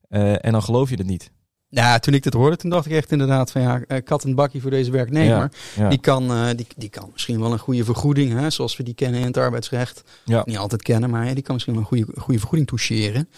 Uh, 0.09 0.45
en 0.45 0.53
dan 0.53 0.63
geloof 0.63 0.91
je 0.91 0.97
het 0.97 1.07
niet. 1.07 1.31
Ja, 1.75 1.99
toen 1.99 2.15
ik 2.15 2.23
dit 2.23 2.35
hoorde, 2.35 2.57
toen 2.57 2.71
dacht 2.71 2.87
ik 2.87 2.93
echt 2.93 3.13
inderdaad 3.13 3.51
van 3.51 3.63
ja, 3.63 3.83
eh, 3.89 4.03
kat 4.05 4.25
en 4.25 4.35
bakkie 4.35 4.61
voor 4.61 4.71
deze 4.71 4.91
werknemer. 4.91 5.51
Die, 5.89 5.99
kan, 5.99 6.31
uh, 6.31 6.47
die, 6.57 6.67
die 6.77 6.89
kan 6.89 7.11
misschien 7.13 7.41
wel 7.41 7.53
een 7.53 7.59
goede 7.59 7.85
vergoeding, 7.85 8.33
hè, 8.33 8.51
zoals 8.51 8.77
we 8.77 8.83
die 8.83 8.95
kennen 8.95 9.21
in 9.21 9.27
het 9.27 9.37
arbeidsrecht. 9.37 10.03
Ja. 10.25 10.43
Niet 10.45 10.57
altijd 10.57 10.83
kennen, 10.83 11.11
maar 11.11 11.27
ja, 11.27 11.35
die 11.35 11.43
kan 11.43 11.55
misschien 11.55 11.75
wel 11.75 11.83
een 11.83 11.89
goede, 11.89 12.21
goede 12.21 12.39
vergoeding 12.39 12.69
toucheren. 12.69 13.29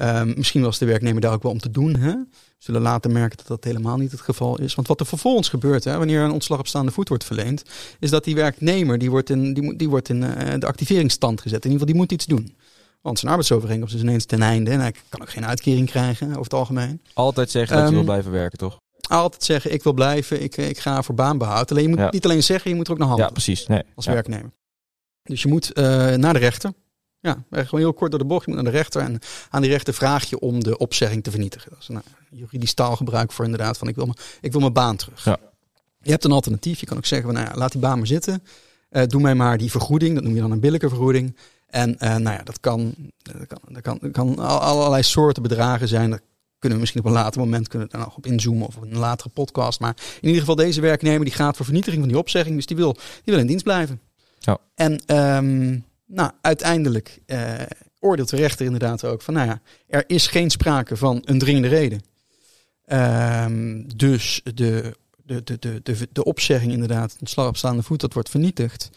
Um, 0.00 0.34
misschien 0.36 0.62
was 0.62 0.78
de 0.78 0.86
werknemer 0.86 1.20
daar 1.20 1.32
ook 1.32 1.42
wel 1.42 1.52
om 1.52 1.58
te 1.58 1.70
doen. 1.70 1.96
Hè. 1.96 2.14
Zullen 2.58 2.80
later 2.80 3.10
merken 3.10 3.36
dat 3.36 3.46
dat 3.46 3.64
helemaal 3.64 3.96
niet 3.96 4.10
het 4.10 4.20
geval 4.20 4.60
is. 4.60 4.74
Want 4.74 4.88
wat 4.88 5.00
er 5.00 5.06
vervolgens 5.06 5.48
gebeurt, 5.48 5.84
hè, 5.84 5.98
wanneer 5.98 6.20
een 6.20 6.30
ontslag 6.30 6.58
op 6.58 6.66
staande 6.66 6.92
voet 6.92 7.08
wordt 7.08 7.24
verleend, 7.24 7.62
is 7.98 8.10
dat 8.10 8.24
die 8.24 8.34
werknemer, 8.34 8.98
die 8.98 9.10
wordt 9.10 9.30
in, 9.30 9.54
die, 9.54 9.76
die 9.76 9.88
wordt 9.88 10.08
in 10.08 10.22
uh, 10.22 10.52
de 10.58 10.66
activeringsstand 10.66 11.40
gezet. 11.40 11.64
In 11.64 11.70
ieder 11.70 11.86
geval, 11.86 11.86
die 11.86 12.02
moet 12.02 12.12
iets 12.12 12.26
doen. 12.26 12.54
Want 13.04 13.18
zijn 13.18 13.30
arbeidsovereenkomst 13.30 13.94
is 13.94 14.00
ineens 14.00 14.24
ten 14.24 14.42
einde 14.42 14.70
en 14.70 14.80
hij 14.80 14.94
kan 15.08 15.22
ook 15.22 15.30
geen 15.30 15.46
uitkering 15.46 15.90
krijgen 15.90 16.28
over 16.28 16.42
het 16.42 16.54
algemeen. 16.54 17.02
Altijd 17.14 17.50
zeggen 17.50 17.76
dat 17.76 17.84
je 17.84 17.90
wil 17.90 17.98
ehm, 17.98 18.08
blijven 18.08 18.32
werken, 18.32 18.58
toch? 18.58 18.78
Altijd 19.00 19.44
zeggen, 19.44 19.72
ik 19.72 19.82
wil 19.82 19.92
blijven, 19.92 20.42
ik, 20.42 20.56
ik 20.56 20.78
ga 20.78 21.02
voor 21.02 21.14
baanbehoud. 21.14 21.70
Alleen 21.70 21.82
je 21.82 21.96
moet 21.96 22.12
niet 22.12 22.24
alleen 22.24 22.42
zeggen, 22.42 22.70
je 22.70 22.76
moet 22.76 22.86
er 22.86 22.92
ook 22.92 22.98
naar 22.98 23.08
handelen. 23.08 23.34
Ja, 23.34 23.40
precies. 23.40 23.66
Nee. 23.66 23.82
Als 23.94 24.06
werknemer. 24.06 24.50
Dus 25.22 25.42
je 25.42 25.48
moet 25.48 25.78
uh, 25.78 25.84
naar 26.14 26.32
de 26.32 26.38
rechter. 26.38 26.72
Ja, 27.20 27.44
gewoon 27.50 27.80
heel 27.80 27.92
kort 27.92 28.10
door 28.10 28.20
de 28.20 28.26
bocht. 28.26 28.46
Je 28.46 28.52
moet 28.52 28.62
naar 28.62 28.72
de 28.72 28.78
rechter. 28.78 29.00
En 29.00 29.18
aan 29.50 29.62
die 29.62 29.70
rechter 29.70 29.94
vraag 29.94 30.24
je 30.24 30.38
om 30.38 30.64
de 30.64 30.78
opzegging 30.78 31.22
te 31.22 31.30
vernietigen. 31.30 31.70
Dat 31.70 31.78
is 31.80 31.88
een 31.88 32.02
juridisch 32.30 32.74
taalgebruik 32.74 33.32
voor 33.32 33.44
inderdaad 33.44 33.78
van 33.78 33.88
ik 33.88 33.94
wil, 33.94 34.14
ik 34.40 34.52
wil 34.52 34.60
mijn 34.60 34.72
baan 34.72 34.96
terug. 34.96 35.24
Ja. 35.24 35.38
Je 36.00 36.10
hebt 36.10 36.24
een 36.24 36.32
alternatief. 36.32 36.80
Je 36.80 36.86
kan 36.86 36.96
ook 36.96 37.06
zeggen, 37.06 37.32
van, 37.32 37.36
nou 37.36 37.52
ja, 37.52 37.58
laat 37.58 37.72
die 37.72 37.80
baan 37.80 37.98
maar 37.98 38.06
zitten. 38.06 38.42
Uh, 38.90 39.02
doe 39.06 39.20
mij 39.20 39.34
maar 39.34 39.58
die 39.58 39.70
vergoeding. 39.70 40.14
Dat 40.14 40.24
noem 40.24 40.34
je 40.34 40.40
dan 40.40 40.50
een 40.50 40.60
billijke 40.60 40.88
vergoeding. 40.88 41.36
En 41.74 41.90
uh, 41.90 42.16
nou 42.16 42.36
ja, 42.36 42.42
dat 42.42 42.60
kan, 42.60 42.94
dat 43.22 43.46
kan, 43.46 43.60
dat 43.68 43.82
kan, 43.82 44.10
kan 44.10 44.38
allerlei 44.38 45.02
soorten 45.02 45.42
bedragen 45.42 45.88
zijn. 45.88 46.10
Daar 46.10 46.20
kunnen 46.58 46.78
we 46.78 46.84
misschien 46.84 47.00
op 47.00 47.06
een 47.06 47.22
later 47.22 47.40
moment 47.40 47.68
kunnen 47.68 47.88
we 47.90 47.96
nog 47.96 48.16
op 48.16 48.26
inzoomen 48.26 48.66
of 48.66 48.76
een 48.76 48.98
latere 48.98 49.28
podcast. 49.28 49.80
Maar 49.80 49.96
in 50.20 50.26
ieder 50.26 50.40
geval, 50.40 50.54
deze 50.54 50.80
werknemer 50.80 51.24
die 51.24 51.34
gaat 51.34 51.56
voor 51.56 51.64
vernietiging 51.64 52.02
van 52.02 52.10
die 52.10 52.20
opzegging. 52.20 52.56
Dus 52.56 52.66
die 52.66 52.76
wil, 52.76 52.92
die 52.92 53.34
wil 53.34 53.38
in 53.38 53.46
dienst 53.46 53.64
blijven. 53.64 54.00
Ja. 54.38 54.58
En 54.74 55.16
um, 55.16 55.84
nou, 56.06 56.30
uiteindelijk 56.40 57.20
uh, 57.26 57.52
oordeelt 57.98 58.30
de 58.30 58.36
rechter 58.36 58.64
inderdaad 58.66 59.04
ook 59.04 59.22
van, 59.22 59.34
nou 59.34 59.46
ja, 59.46 59.60
er 59.86 60.04
is 60.06 60.26
geen 60.26 60.50
sprake 60.50 60.96
van 60.96 61.22
een 61.24 61.38
dringende 61.38 61.68
reden. 61.68 62.02
Um, 63.46 63.96
dus 63.96 64.40
de, 64.44 64.94
de, 65.24 65.44
de, 65.44 65.58
de, 65.58 65.80
de, 65.82 66.08
de 66.12 66.24
opzegging 66.24 66.72
inderdaad, 66.72 67.16
een 67.20 67.26
slag 67.26 67.48
op 67.48 67.56
staande 67.56 67.82
voet, 67.82 68.00
dat 68.00 68.12
wordt 68.12 68.30
vernietigd. 68.30 68.90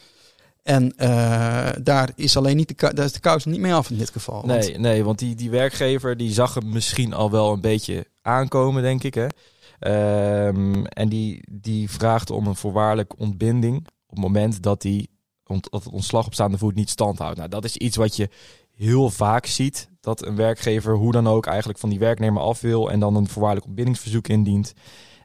En 0.67 0.93
uh, 0.97 1.69
daar 1.83 2.11
is 2.15 2.37
alleen 2.37 2.55
niet 2.55 2.67
de, 2.67 2.93
daar 2.93 3.05
is 3.05 3.13
de 3.13 3.19
kous 3.19 3.45
niet 3.45 3.59
mee 3.59 3.73
af 3.73 3.89
in 3.89 3.97
dit 3.97 4.09
geval. 4.09 4.43
Nee, 4.45 4.77
nee, 4.77 5.03
want 5.03 5.19
die, 5.19 5.35
die 5.35 5.49
werkgever 5.49 6.17
die 6.17 6.31
zag 6.31 6.53
hem 6.53 6.69
misschien 6.69 7.13
al 7.13 7.31
wel 7.31 7.51
een 7.51 7.61
beetje 7.61 8.07
aankomen, 8.21 8.81
denk 8.81 9.03
ik. 9.03 9.13
Hè? 9.13 9.27
Um, 10.47 10.85
en 10.85 11.09
die, 11.09 11.43
die 11.51 11.89
vraagt 11.89 12.29
om 12.29 12.47
een 12.47 12.55
voorwaardelijke 12.55 13.15
ontbinding 13.17 13.77
op 13.77 14.09
het 14.09 14.19
moment 14.19 14.63
dat, 14.63 14.81
die, 14.81 15.09
ont, 15.45 15.71
dat 15.71 15.83
het 15.83 15.93
ontslag 15.93 16.25
op 16.25 16.33
staande 16.33 16.57
voet 16.57 16.75
niet 16.75 16.89
stand 16.89 17.17
houdt. 17.17 17.37
Nou, 17.37 17.49
dat 17.49 17.63
is 17.65 17.77
iets 17.77 17.95
wat 17.95 18.15
je 18.15 18.29
heel 18.75 19.09
vaak 19.09 19.45
ziet 19.45 19.89
dat 20.01 20.25
een 20.25 20.35
werkgever 20.35 20.95
hoe 20.95 21.11
dan 21.11 21.27
ook 21.27 21.45
eigenlijk 21.45 21.79
van 21.79 21.89
die 21.89 21.99
werknemer 21.99 22.41
af 22.41 22.61
wil 22.61 22.91
en 22.91 22.99
dan 22.99 23.15
een 23.15 23.27
voorwaardelijk 23.27 23.67
ontbindingsverzoek 23.67 24.27
indient. 24.27 24.73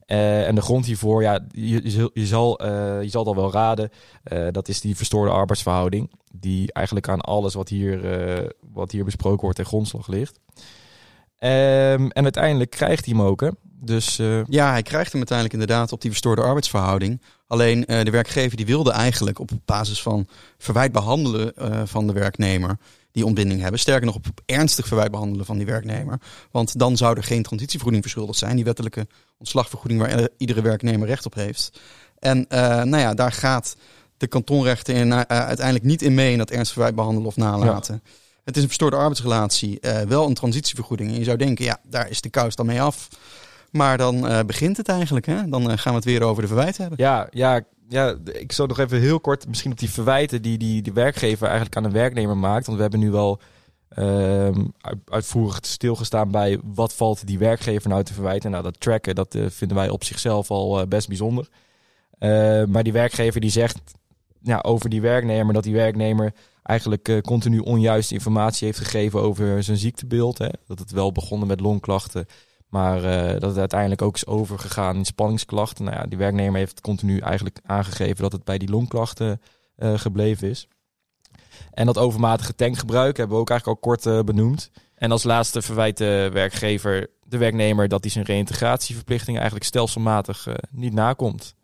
Uh, 0.06 0.46
en 0.46 0.54
de 0.54 0.60
grond 0.60 0.86
hiervoor, 0.86 1.22
ja, 1.22 1.40
je, 1.50 2.10
je, 2.14 2.26
zal, 2.26 2.64
uh, 2.64 3.02
je 3.02 3.08
zal 3.08 3.24
het 3.24 3.36
al 3.36 3.42
wel 3.42 3.52
raden, 3.52 3.90
uh, 4.32 4.46
dat 4.50 4.68
is 4.68 4.80
die 4.80 4.96
verstoorde 4.96 5.30
arbeidsverhouding. 5.30 6.10
Die 6.32 6.72
eigenlijk 6.72 7.08
aan 7.08 7.20
alles 7.20 7.54
wat 7.54 7.68
hier, 7.68 8.52
wat 8.72 8.90
hier 8.90 9.04
besproken 9.04 9.40
wordt 9.40 9.56
ten 9.56 9.66
grondslag 9.66 10.06
ligt. 10.06 10.40
Um, 11.38 12.10
en 12.10 12.22
uiteindelijk 12.22 12.70
krijgt 12.70 13.04
hij 13.04 13.14
hem 13.16 13.26
ook? 13.26 13.50
Dus, 13.62 14.16
Ja, 14.46 14.70
hij 14.70 14.82
krijgt 14.82 15.10
hem 15.10 15.16
uiteindelijk 15.16 15.52
inderdaad 15.60 15.92
op 15.92 16.00
die 16.00 16.10
verstoorde 16.10 16.42
arbeidsverhouding. 16.42 17.22
Alleen 17.46 17.80
de 17.80 18.10
werkgever 18.10 18.56
die 18.56 18.66
wilde 18.66 18.90
eigenlijk 18.90 19.38
op 19.38 19.50
basis 19.64 20.02
van 20.02 20.26
verwijt 20.58 20.92
behandelen 20.92 21.52
van 21.88 22.06
de 22.06 22.12
werknemer 22.12 22.78
die 23.12 23.24
ontbinding 23.24 23.60
hebben. 23.60 23.80
Sterker 23.80 24.06
nog 24.06 24.14
op 24.14 24.26
ernstig 24.46 24.86
verwijt 24.86 25.10
behandelen 25.10 25.46
van 25.46 25.56
die 25.56 25.66
werknemer. 25.66 26.20
Want 26.50 26.78
dan 26.78 26.96
zou 26.96 27.16
er 27.16 27.24
geen 27.24 27.42
transitievergoeding 27.42 28.02
verschuldigd 28.02 28.38
zijn. 28.38 28.56
Die 28.56 28.64
wettelijke 28.64 29.06
ontslagvergoeding 29.38 30.00
waar 30.00 30.28
iedere 30.36 30.62
werknemer 30.62 31.08
recht 31.08 31.26
op 31.26 31.34
heeft. 31.34 31.80
En 32.18 32.38
uh, 32.38 32.58
nou 32.58 32.96
ja, 32.96 33.14
daar 33.14 33.32
gaat 33.32 33.76
de 34.16 34.26
kantonrechter 34.26 34.94
in, 34.94 35.08
uh, 35.08 35.20
uiteindelijk 35.20 35.84
niet 35.84 36.02
in 36.02 36.14
mee 36.14 36.32
in 36.32 36.38
dat 36.38 36.50
ernstig 36.50 36.72
verwijt 36.72 36.94
behandelen 36.94 37.28
of 37.28 37.36
nalaten. 37.36 38.02
Het 38.44 38.56
is 38.56 38.62
een 38.62 38.68
verstoorde 38.68 38.96
arbeidsrelatie, 38.96 39.78
uh, 39.80 40.00
wel 40.00 40.26
een 40.26 40.34
transitievergoeding. 40.34 41.10
En 41.10 41.18
je 41.18 41.24
zou 41.24 41.36
denken, 41.36 41.64
ja, 41.64 41.78
daar 41.88 42.10
is 42.10 42.20
de 42.20 42.30
kous 42.30 42.54
dan 42.54 42.66
mee 42.66 42.82
af. 42.82 43.08
Maar 43.70 43.98
dan 43.98 44.46
begint 44.46 44.76
het 44.76 44.88
eigenlijk. 44.88 45.26
Hè? 45.26 45.48
Dan 45.48 45.78
gaan 45.78 45.92
we 45.92 45.98
het 45.98 46.04
weer 46.04 46.22
over 46.22 46.42
de 46.42 46.48
verwijten 46.48 46.80
hebben. 46.80 47.04
Ja, 47.04 47.28
ja, 47.30 47.60
ja, 47.88 48.16
ik 48.32 48.52
zou 48.52 48.68
nog 48.68 48.78
even 48.78 49.00
heel 49.00 49.20
kort 49.20 49.48
misschien 49.48 49.72
op 49.72 49.78
die 49.78 49.90
verwijten 49.90 50.42
die, 50.42 50.58
die 50.58 50.82
de 50.82 50.92
werkgever 50.92 51.46
eigenlijk 51.46 51.76
aan 51.76 51.84
een 51.84 51.92
werknemer 51.92 52.36
maakt. 52.36 52.66
Want 52.66 52.76
we 52.76 52.82
hebben 52.82 53.00
nu 53.00 53.10
wel 53.10 53.40
uh, 53.98 54.48
uitvoerig 55.04 55.58
stilgestaan 55.60 56.30
bij 56.30 56.60
wat 56.64 56.94
valt 56.94 57.26
die 57.26 57.38
werkgever 57.38 57.88
nou 57.88 58.02
te 58.02 58.12
verwijten. 58.14 58.50
Nou, 58.50 58.62
dat 58.62 58.80
tracken, 58.80 59.14
dat 59.14 59.34
uh, 59.34 59.46
vinden 59.48 59.76
wij 59.76 59.88
op 59.88 60.04
zichzelf 60.04 60.50
al 60.50 60.80
uh, 60.80 60.86
best 60.86 61.08
bijzonder. 61.08 61.48
Uh, 62.18 62.64
maar 62.64 62.82
die 62.82 62.92
werkgever 62.92 63.40
die 63.40 63.50
zegt 63.50 63.80
ja, 64.42 64.58
over 64.58 64.90
die 64.90 65.00
werknemer 65.00 65.54
dat 65.54 65.62
die 65.62 65.74
werknemer 65.74 66.32
eigenlijk 66.62 67.20
continu 67.22 67.58
onjuiste 67.58 68.14
informatie 68.14 68.66
heeft 68.66 68.78
gegeven 68.78 69.20
over 69.20 69.62
zijn 69.62 69.76
ziektebeeld. 69.76 70.38
Hè. 70.38 70.48
Dat 70.66 70.78
het 70.78 70.90
wel 70.90 71.12
begonnen 71.12 71.48
met 71.48 71.60
longklachten, 71.60 72.26
maar 72.72 73.04
uh, 73.04 73.40
dat 73.40 73.50
het 73.50 73.58
uiteindelijk 73.58 74.02
ook 74.02 74.14
is 74.14 74.26
overgegaan 74.26 74.96
in 74.96 75.04
spanningsklachten. 75.04 75.84
Nou 75.84 75.96
ja, 75.96 76.06
die 76.06 76.18
werknemer 76.18 76.58
heeft 76.58 76.80
continu 76.80 77.18
eigenlijk 77.18 77.60
aangegeven 77.64 78.22
dat 78.22 78.32
het 78.32 78.44
bij 78.44 78.58
die 78.58 78.70
longklachten 78.70 79.40
uh, 79.76 79.98
gebleven 79.98 80.48
is. 80.48 80.68
En 81.70 81.86
dat 81.86 81.98
overmatige 81.98 82.54
tankgebruik 82.54 83.16
hebben 83.16 83.36
we 83.36 83.42
ook 83.42 83.50
eigenlijk 83.50 83.84
al 83.84 83.90
kort 83.90 84.06
uh, 84.06 84.20
benoemd. 84.20 84.70
En 84.94 85.10
als 85.10 85.22
laatste 85.22 85.62
verwijt 85.62 85.96
de 85.96 86.30
werkgever 86.32 87.10
de 87.22 87.38
werknemer 87.38 87.88
dat 87.88 88.02
hij 88.02 88.10
zijn 88.10 88.24
reïntegratieverplichtingen 88.24 89.40
eigenlijk 89.40 89.70
stelselmatig 89.70 90.46
niet 90.70 90.92
nakomt. 90.92 91.54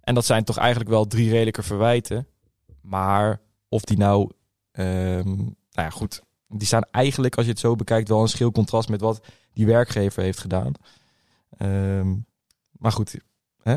En 0.00 0.14
dat 0.14 0.24
zijn 0.24 0.44
toch 0.44 0.56
eigenlijk 0.56 0.90
wel 0.90 1.06
drie 1.06 1.30
redelijke 1.30 1.62
verwijten. 1.62 2.26
Maar 2.82 3.40
of 3.68 3.82
die 3.82 3.98
nou, 3.98 4.30
um, 4.72 5.36
nou 5.36 5.54
ja 5.72 5.90
goed, 5.90 6.22
die 6.52 6.66
staan 6.66 6.84
eigenlijk, 6.90 7.36
als 7.36 7.44
je 7.44 7.50
het 7.50 7.60
zo 7.60 7.76
bekijkt, 7.76 8.08
wel 8.08 8.20
een 8.20 8.28
schil 8.28 8.52
contrast 8.52 8.88
met 8.88 9.00
wat 9.00 9.20
die 9.52 9.66
werkgever 9.66 10.22
heeft 10.22 10.38
gedaan. 10.38 10.72
Um, 11.62 12.26
maar 12.72 12.92
goed, 12.92 13.14
hè? 13.62 13.76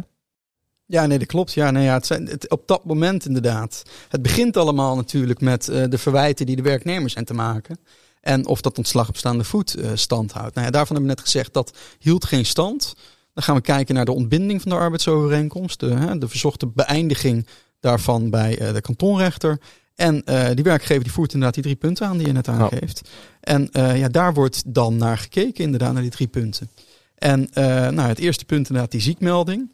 Ja, 0.85 1.05
nee, 1.05 1.19
dat 1.19 1.27
klopt. 1.27 1.53
Ja, 1.53 1.71
nee, 1.71 1.83
ja, 1.83 1.93
het 1.93 2.05
zijn, 2.05 2.27
het, 2.27 2.49
op 2.49 2.67
dat 2.67 2.85
moment 2.85 3.25
inderdaad. 3.25 3.83
Het 4.09 4.21
begint 4.21 4.57
allemaal 4.57 4.95
natuurlijk 4.95 5.41
met 5.41 5.67
uh, 5.67 5.83
de 5.89 5.97
verwijten 5.97 6.45
die 6.45 6.55
de 6.55 6.61
werknemers 6.61 7.13
zijn 7.13 7.25
te 7.25 7.33
maken. 7.33 7.77
En 8.21 8.47
of 8.47 8.61
dat 8.61 8.77
ontslag 8.77 9.09
op 9.09 9.17
staande 9.17 9.43
voet 9.43 9.77
uh, 9.77 9.91
stand 9.93 10.31
houdt. 10.31 10.55
Nou 10.55 10.65
ja, 10.65 10.71
daarvan 10.71 10.95
hebben 10.95 11.15
we 11.15 11.21
net 11.21 11.31
gezegd 11.31 11.53
dat 11.53 11.77
hield 11.99 12.25
geen 12.25 12.45
stand. 12.45 12.95
Dan 13.33 13.43
gaan 13.43 13.55
we 13.55 13.61
kijken 13.61 13.95
naar 13.95 14.05
de 14.05 14.11
ontbinding 14.11 14.61
van 14.61 14.71
de 14.71 14.77
arbeidsovereenkomst. 14.77 15.79
De, 15.79 15.93
hè, 15.93 16.17
de 16.17 16.27
verzochte 16.27 16.67
beëindiging 16.67 17.47
daarvan 17.79 18.29
bij 18.29 18.61
uh, 18.61 18.73
de 18.73 18.81
kantonrechter. 18.81 19.59
En 19.95 20.21
uh, 20.25 20.49
die 20.53 20.63
werkgever 20.63 21.03
die 21.03 21.11
voert 21.11 21.33
inderdaad 21.33 21.53
die 21.53 21.63
drie 21.63 21.75
punten 21.75 22.07
aan 22.07 22.17
die 22.17 22.27
je 22.27 22.33
net 22.33 22.47
aangeeft. 22.47 23.01
Oh. 23.05 23.11
En 23.39 23.69
uh, 23.71 23.97
ja, 23.97 24.07
daar 24.07 24.33
wordt 24.33 24.63
dan 24.65 24.97
naar 24.97 25.17
gekeken, 25.17 25.63
inderdaad, 25.63 25.93
naar 25.93 26.01
die 26.01 26.11
drie 26.11 26.27
punten. 26.27 26.69
En 27.15 27.41
uh, 27.41 27.65
nou, 27.89 28.01
het 28.01 28.19
eerste 28.19 28.45
punt 28.45 28.67
inderdaad, 28.67 28.91
die 28.91 29.01
ziekmelding. 29.01 29.71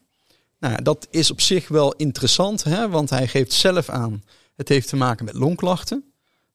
Nou, 0.59 0.81
dat 0.81 1.07
is 1.09 1.31
op 1.31 1.41
zich 1.41 1.67
wel 1.67 1.93
interessant, 1.93 2.63
hè, 2.63 2.89
want 2.89 3.09
hij 3.09 3.27
geeft 3.27 3.53
zelf 3.53 3.89
aan, 3.89 4.23
het 4.55 4.69
heeft 4.69 4.87
te 4.89 4.95
maken 4.95 5.25
met 5.25 5.33
longklachten. 5.33 6.03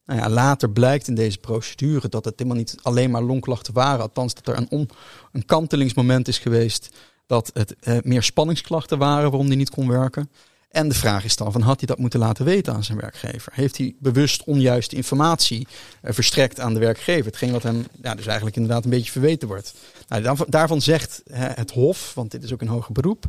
Nou 0.05 0.19
ja, 0.19 0.29
later 0.29 0.69
blijkt 0.69 1.07
in 1.07 1.15
deze 1.15 1.37
procedure 1.37 2.09
dat 2.09 2.25
het 2.25 2.33
helemaal 2.37 2.57
niet 2.57 2.75
alleen 2.81 3.11
maar 3.11 3.23
longklachten 3.23 3.73
waren. 3.73 4.01
Althans, 4.01 4.33
dat 4.33 4.47
er 4.47 4.57
een, 4.57 4.69
on, 4.69 4.89
een 5.31 5.45
kantelingsmoment 5.45 6.27
is 6.27 6.37
geweest 6.37 6.89
dat 7.25 7.51
het 7.53 7.75
meer 8.03 8.23
spanningsklachten 8.23 8.97
waren 8.97 9.29
waarom 9.29 9.47
hij 9.47 9.55
niet 9.55 9.69
kon 9.69 9.87
werken. 9.87 10.29
En 10.75 10.87
de 10.87 10.95
vraag 10.95 11.23
is 11.23 11.35
dan: 11.35 11.51
van, 11.51 11.61
had 11.61 11.79
hij 11.79 11.87
dat 11.87 11.97
moeten 11.97 12.19
laten 12.19 12.45
weten 12.45 12.73
aan 12.73 12.83
zijn 12.83 12.97
werkgever? 12.99 13.51
Heeft 13.55 13.77
hij 13.77 13.95
bewust 13.99 14.43
onjuiste 14.43 14.95
informatie 14.95 15.67
uh, 16.03 16.11
verstrekt 16.13 16.59
aan 16.59 16.73
de 16.73 16.79
werkgever? 16.79 17.25
Hetgeen 17.25 17.51
wat 17.51 17.63
hem 17.63 17.85
ja, 18.01 18.15
dus 18.15 18.25
eigenlijk 18.25 18.55
inderdaad 18.55 18.83
een 18.83 18.89
beetje 18.89 19.11
verweten 19.11 19.47
wordt. 19.47 19.73
Nou, 20.07 20.21
daarvan, 20.21 20.45
daarvan 20.49 20.81
zegt 20.81 21.21
hè, 21.31 21.47
het 21.47 21.71
Hof, 21.71 22.13
want 22.13 22.31
dit 22.31 22.43
is 22.43 22.53
ook 22.53 22.61
een 22.61 22.67
hoger 22.67 22.91
beroep, 22.91 23.25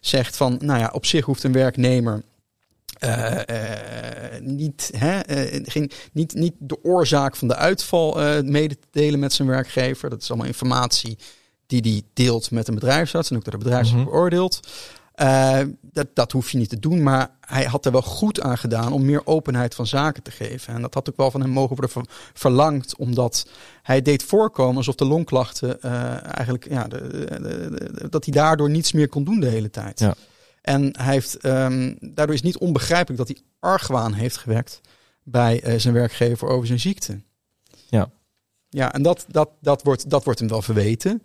zegt 0.00 0.36
van: 0.36 0.58
nou 0.60 0.78
ja, 0.78 0.90
op 0.92 1.06
zich 1.06 1.24
hoeft 1.24 1.42
een 1.42 1.52
werknemer. 1.52 2.22
Uh, 3.04 3.40
uh, 3.50 4.40
niet, 4.40 4.90
hè, 4.96 5.20
geen, 5.64 5.90
niet, 6.12 6.34
niet 6.34 6.54
de 6.58 6.84
oorzaak 6.84 7.36
van 7.36 7.48
de 7.48 7.56
uitval 7.56 8.42
mede 8.42 8.78
te 8.78 8.86
delen 8.90 9.18
met 9.20 9.32
zijn 9.32 9.48
werkgever. 9.48 10.10
Dat 10.10 10.22
is 10.22 10.28
allemaal 10.28 10.46
informatie 10.46 11.18
die 11.66 11.80
hij 11.80 12.02
deelt 12.12 12.50
met 12.50 12.68
een 12.68 12.74
bedrijfsarts 12.74 13.30
en 13.30 13.36
ook 13.36 13.44
door 13.44 13.52
de 13.52 13.58
bedrijfsarts 13.58 13.98
mm 13.98 14.04
-hmm. 14.04 14.12
beoordeeld. 14.12 14.60
Uh, 15.20 15.60
dat, 15.80 16.06
dat 16.14 16.32
hoef 16.32 16.50
je 16.50 16.58
niet 16.58 16.68
te 16.68 16.78
doen, 16.78 17.02
maar 17.02 17.30
hij 17.40 17.64
had 17.64 17.86
er 17.86 17.92
wel 17.92 18.02
goed 18.02 18.40
aan 18.40 18.58
gedaan 18.58 18.92
om 18.92 19.04
meer 19.04 19.26
openheid 19.26 19.74
van 19.74 19.86
zaken 19.86 20.22
te 20.22 20.30
geven. 20.30 20.74
En 20.74 20.82
dat 20.82 20.94
had 20.94 21.10
ook 21.10 21.16
wel 21.16 21.30
van 21.30 21.40
hem 21.40 21.50
mogen 21.50 21.76
worden 21.76 22.06
verlangd, 22.32 22.96
omdat 22.96 23.48
hij 23.82 24.02
deed 24.02 24.22
voorkomen 24.22 24.76
alsof 24.76 24.94
de 24.94 25.04
longklachten 25.04 25.78
uh, 25.84 26.36
eigenlijk, 26.36 26.68
ja, 26.68 26.88
de, 26.88 27.08
de, 27.08 27.40
de, 27.40 28.08
dat 28.08 28.24
hij 28.24 28.34
daardoor 28.34 28.70
niets 28.70 28.92
meer 28.92 29.08
kon 29.08 29.24
doen 29.24 29.40
de 29.40 29.48
hele 29.48 29.70
tijd. 29.70 29.98
Ja. 29.98 30.14
En 30.62 30.98
hij 30.98 31.12
heeft, 31.12 31.44
um, 31.44 31.96
daardoor 32.00 32.34
is 32.34 32.42
niet 32.42 32.58
onbegrijpelijk 32.58 33.18
dat 33.18 33.28
hij 33.28 33.46
argwaan 33.58 34.12
heeft 34.12 34.36
gewekt 34.36 34.80
bij 35.22 35.66
uh, 35.66 35.78
zijn 35.78 35.94
werkgever 35.94 36.48
over 36.48 36.66
zijn 36.66 36.80
ziekte. 36.80 37.20
Ja. 37.88 38.10
Ja, 38.68 38.92
en 38.92 39.02
dat, 39.02 39.24
dat, 39.28 39.50
dat, 39.60 39.82
wordt, 39.82 40.10
dat 40.10 40.24
wordt 40.24 40.40
hem 40.40 40.48
wel 40.48 40.62
verweten. 40.62 41.22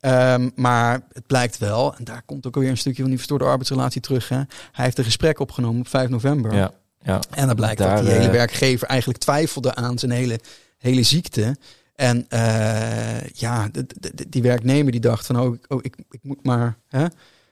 Um, 0.00 0.52
maar 0.54 1.00
het 1.12 1.26
blijkt 1.26 1.58
wel, 1.58 1.94
en 1.96 2.04
daar 2.04 2.22
komt 2.26 2.46
ook 2.46 2.54
weer 2.54 2.68
een 2.68 2.76
stukje 2.76 3.00
van 3.00 3.08
die 3.08 3.16
verstoorde 3.16 3.44
arbeidsrelatie 3.44 4.00
terug. 4.00 4.28
Hè. 4.28 4.36
Hij 4.72 4.84
heeft 4.84 4.98
een 4.98 5.04
gesprek 5.04 5.38
opgenomen 5.38 5.80
op 5.80 5.88
5 5.88 6.08
november. 6.08 6.54
Ja, 6.54 6.72
ja. 7.00 7.20
En 7.30 7.46
dan 7.46 7.56
blijkt 7.56 7.78
daar, 7.78 7.96
dat 7.96 8.04
die 8.04 8.14
hele 8.14 8.26
uh... 8.26 8.32
werkgever 8.32 8.88
eigenlijk 8.88 9.20
twijfelde 9.20 9.74
aan 9.74 9.98
zijn 9.98 10.10
hele, 10.10 10.40
hele 10.78 11.02
ziekte. 11.02 11.56
En 11.94 12.26
uh, 12.28 13.20
ja, 13.28 13.68
de, 13.68 13.86
de, 14.00 14.28
die 14.28 14.42
werknemer 14.42 14.92
die 14.92 15.00
dacht 15.00 15.26
van, 15.26 15.40
oh, 15.40 15.56
oh 15.68 15.78
ik, 15.82 15.96
ik 16.10 16.20
moet 16.22 16.44
maar 16.44 16.76
hè, 16.88 17.06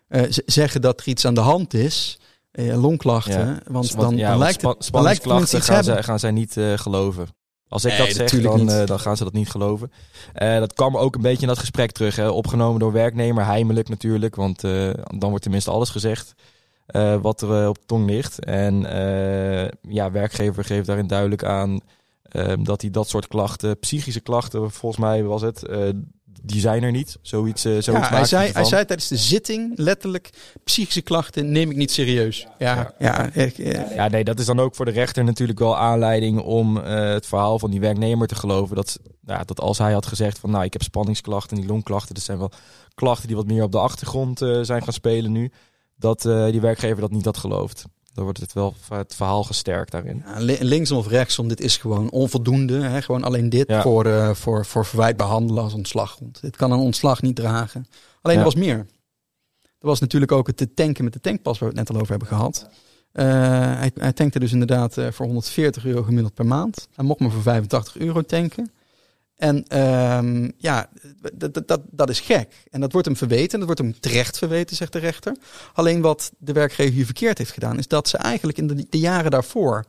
uh, 0.09 0.23
zeggen 0.47 0.81
dat 0.81 1.01
er 1.01 1.09
iets 1.09 1.25
aan 1.25 1.35
de 1.35 1.41
hand 1.41 1.75
is. 1.75 2.21
longklachten, 2.53 3.47
ja. 3.47 3.61
want 3.67 3.97
dan, 3.97 4.17
ja, 4.17 4.29
dan 4.29 4.39
lijkt 4.39 4.63
het, 4.63 4.89
dan 4.91 5.03
lijkt 5.03 5.25
het 5.25 5.65
gaan, 5.65 5.85
zij, 5.85 6.03
gaan 6.03 6.19
zij 6.19 6.31
niet 6.31 6.57
geloven. 6.75 7.29
Als 7.69 7.85
ik 7.85 7.91
nee, 7.91 7.99
dat 7.99 8.31
zeg, 8.31 8.43
dan, 8.43 8.71
uh, 8.71 8.87
dan 8.87 9.01
gaan 9.01 9.17
ze 9.17 9.25
dat 9.25 9.33
niet 9.33 9.51
geloven. 9.51 9.93
Uh, 10.43 10.59
dat 10.59 10.73
kwam 10.73 10.97
ook 10.97 11.15
een 11.15 11.23
beetje 11.23 11.43
in 11.43 11.49
dat 11.49 11.59
gesprek 11.59 11.91
terug. 11.93 12.17
Hè. 12.17 12.29
Opgenomen 12.29 12.81
door 12.81 12.93
werknemer, 12.93 13.45
heimelijk 13.45 13.89
natuurlijk. 13.89 14.35
Want 14.35 14.65
uh, 14.65 14.91
dan 15.05 15.29
wordt 15.29 15.43
tenminste 15.43 15.71
alles 15.71 15.91
gezegd 15.91 16.35
wat 17.21 17.41
er 17.41 17.69
op 17.69 17.79
tong 17.87 18.07
ligt. 18.07 18.45
En 18.45 18.81
ja, 19.89 20.11
werkgever 20.11 20.65
geeft 20.65 20.87
daarin 20.87 21.07
duidelijk 21.07 21.45
aan 21.45 21.81
dat 22.63 22.81
hij 22.81 22.91
dat 22.91 23.09
soort 23.09 23.29
klachten, 23.29 23.79
psychische 23.79 24.21
klachten, 24.21 24.71
volgens 24.71 25.01
mij 25.01 25.23
was 25.23 25.43
het, 25.43 25.63
die 26.43 26.61
zijn 26.61 26.83
er 26.83 26.91
niet. 26.91 27.19
Zoiets, 27.23 27.67
uh, 27.67 27.73
zoiets 27.73 28.09
ja, 28.09 28.15
hij, 28.15 28.25
zei, 28.25 28.53
hij 28.53 28.65
zei 28.65 28.85
tijdens 28.85 29.09
de 29.09 29.17
zitting 29.17 29.73
letterlijk: 29.79 30.31
psychische 30.65 31.01
klachten 31.01 31.53
neem 31.53 31.71
ik 31.71 31.77
niet 31.77 31.91
serieus. 31.91 32.47
Ja, 32.59 32.95
ja, 32.99 33.31
ja, 33.35 33.37
uh, 33.37 33.95
ja, 33.95 34.09
nee, 34.09 34.25
dat 34.25 34.39
is 34.39 34.47
dan 34.47 34.61
ook 34.61 34.75
voor 34.75 34.85
de 34.85 34.91
rechter 34.91 35.25
natuurlijk 35.25 35.59
wel 35.59 35.77
aanleiding 35.77 36.41
om 36.41 36.77
uh, 36.77 36.85
het 37.13 37.27
verhaal 37.27 37.59
van 37.59 37.71
die 37.71 37.81
werknemer 37.81 38.27
te 38.27 38.35
geloven. 38.35 38.77
Dat, 38.77 38.99
ja, 39.27 39.45
dat 39.45 39.61
als 39.61 39.79
hij 39.79 39.93
had 39.93 40.07
gezegd: 40.07 40.39
van 40.39 40.51
nou, 40.51 40.65
ik 40.65 40.73
heb 40.73 40.83
spanningsklachten, 40.83 41.57
die 41.57 41.67
longklachten, 41.67 42.15
dat 42.15 42.25
zijn 42.25 42.39
wel 42.39 42.53
klachten 42.95 43.27
die 43.27 43.37
wat 43.37 43.47
meer 43.47 43.63
op 43.63 43.73
de 43.73 43.79
achtergrond 43.79 44.39
zijn 44.63 44.83
gaan 44.83 44.93
spelen 44.93 45.33
nu. 45.33 45.53
Dat 45.97 46.23
die 46.23 46.61
werkgever 46.61 47.01
dat 47.01 47.11
niet 47.11 47.25
had 47.25 47.37
geloofd 47.37 47.85
dan 48.19 48.27
wordt 48.27 48.43
het 48.43 48.53
wel 48.53 48.75
het 48.89 49.15
verhaal 49.15 49.45
gesterkt 49.45 49.91
daarin. 49.91 50.23
Ja, 50.27 50.35
linksom 50.61 50.99
of 50.99 51.09
rechtsom, 51.09 51.49
dit 51.49 51.61
is 51.61 51.77
gewoon 51.77 52.11
onvoldoende. 52.11 52.81
Hè? 52.81 53.03
Gewoon 53.03 53.25
alleen 53.25 53.49
dit 53.49 53.69
ja. 53.69 53.83
voor, 53.83 54.07
uh, 54.07 54.35
voor, 54.35 54.67
voor 54.67 54.87
verwijt 54.87 55.17
behandelen 55.17 55.63
als 55.63 55.73
ontslaggrond. 55.73 56.41
Dit 56.41 56.57
kan 56.57 56.73
een 56.73 56.79
ontslag 56.79 57.23
niet 57.23 57.37
dragen. 57.37 57.87
Alleen 58.21 58.37
ja. 58.37 58.43
er 58.43 58.51
was 58.51 58.55
meer. 58.55 58.87
Er 59.63 59.87
was 59.87 60.01
natuurlijk 60.01 60.33
ook 60.33 60.47
het 60.47 60.57
te 60.57 60.75
tanken 60.75 61.05
met 61.05 61.13
de 61.13 61.21
tankpas 61.21 61.59
waar 61.59 61.69
we 61.69 61.79
het 61.79 61.89
net 61.89 61.97
al 61.97 62.03
over 62.03 62.11
hebben 62.11 62.29
gehad. 62.29 62.69
hij, 63.13 63.91
hij 63.95 64.13
tankte 64.13 64.39
dus 64.39 64.53
inderdaad 64.53 64.95
voor 65.11 65.27
140 65.27 65.85
euro 65.85 66.03
gemiddeld 66.03 66.35
per 66.35 66.47
maand. 66.47 66.89
Hij 66.95 67.05
mocht 67.05 67.21
maar 67.21 67.31
voor 67.31 67.43
85 67.43 67.97
euro 67.97 68.23
tanken. 68.23 68.71
En 69.39 69.79
um, 70.17 70.53
ja, 70.57 70.89
dat, 71.33 71.63
dat, 71.67 71.81
dat 71.91 72.11
is 72.11 72.21
gek. 72.21 72.65
En 72.71 72.81
dat 72.81 72.93
wordt 72.93 73.07
hem 73.07 73.17
verweten. 73.17 73.59
Dat 73.59 73.67
wordt 73.67 73.83
hem 73.83 74.01
terecht 74.01 74.39
verweten, 74.39 74.77
zegt 74.77 74.93
de 74.93 74.99
rechter. 74.99 75.37
Alleen 75.73 76.01
wat 76.01 76.33
de 76.39 76.53
werkgever 76.53 76.95
hier 76.95 77.05
verkeerd 77.05 77.39
heeft 77.39 77.51
gedaan, 77.51 77.79
is 77.79 77.89
dat 77.89 78.09
ze 78.09 78.17
eigenlijk 78.17 78.59
in 78.59 78.67
de, 78.67 78.87
de 78.89 78.99
jaren 78.99 79.31
daarvoor 79.31 79.85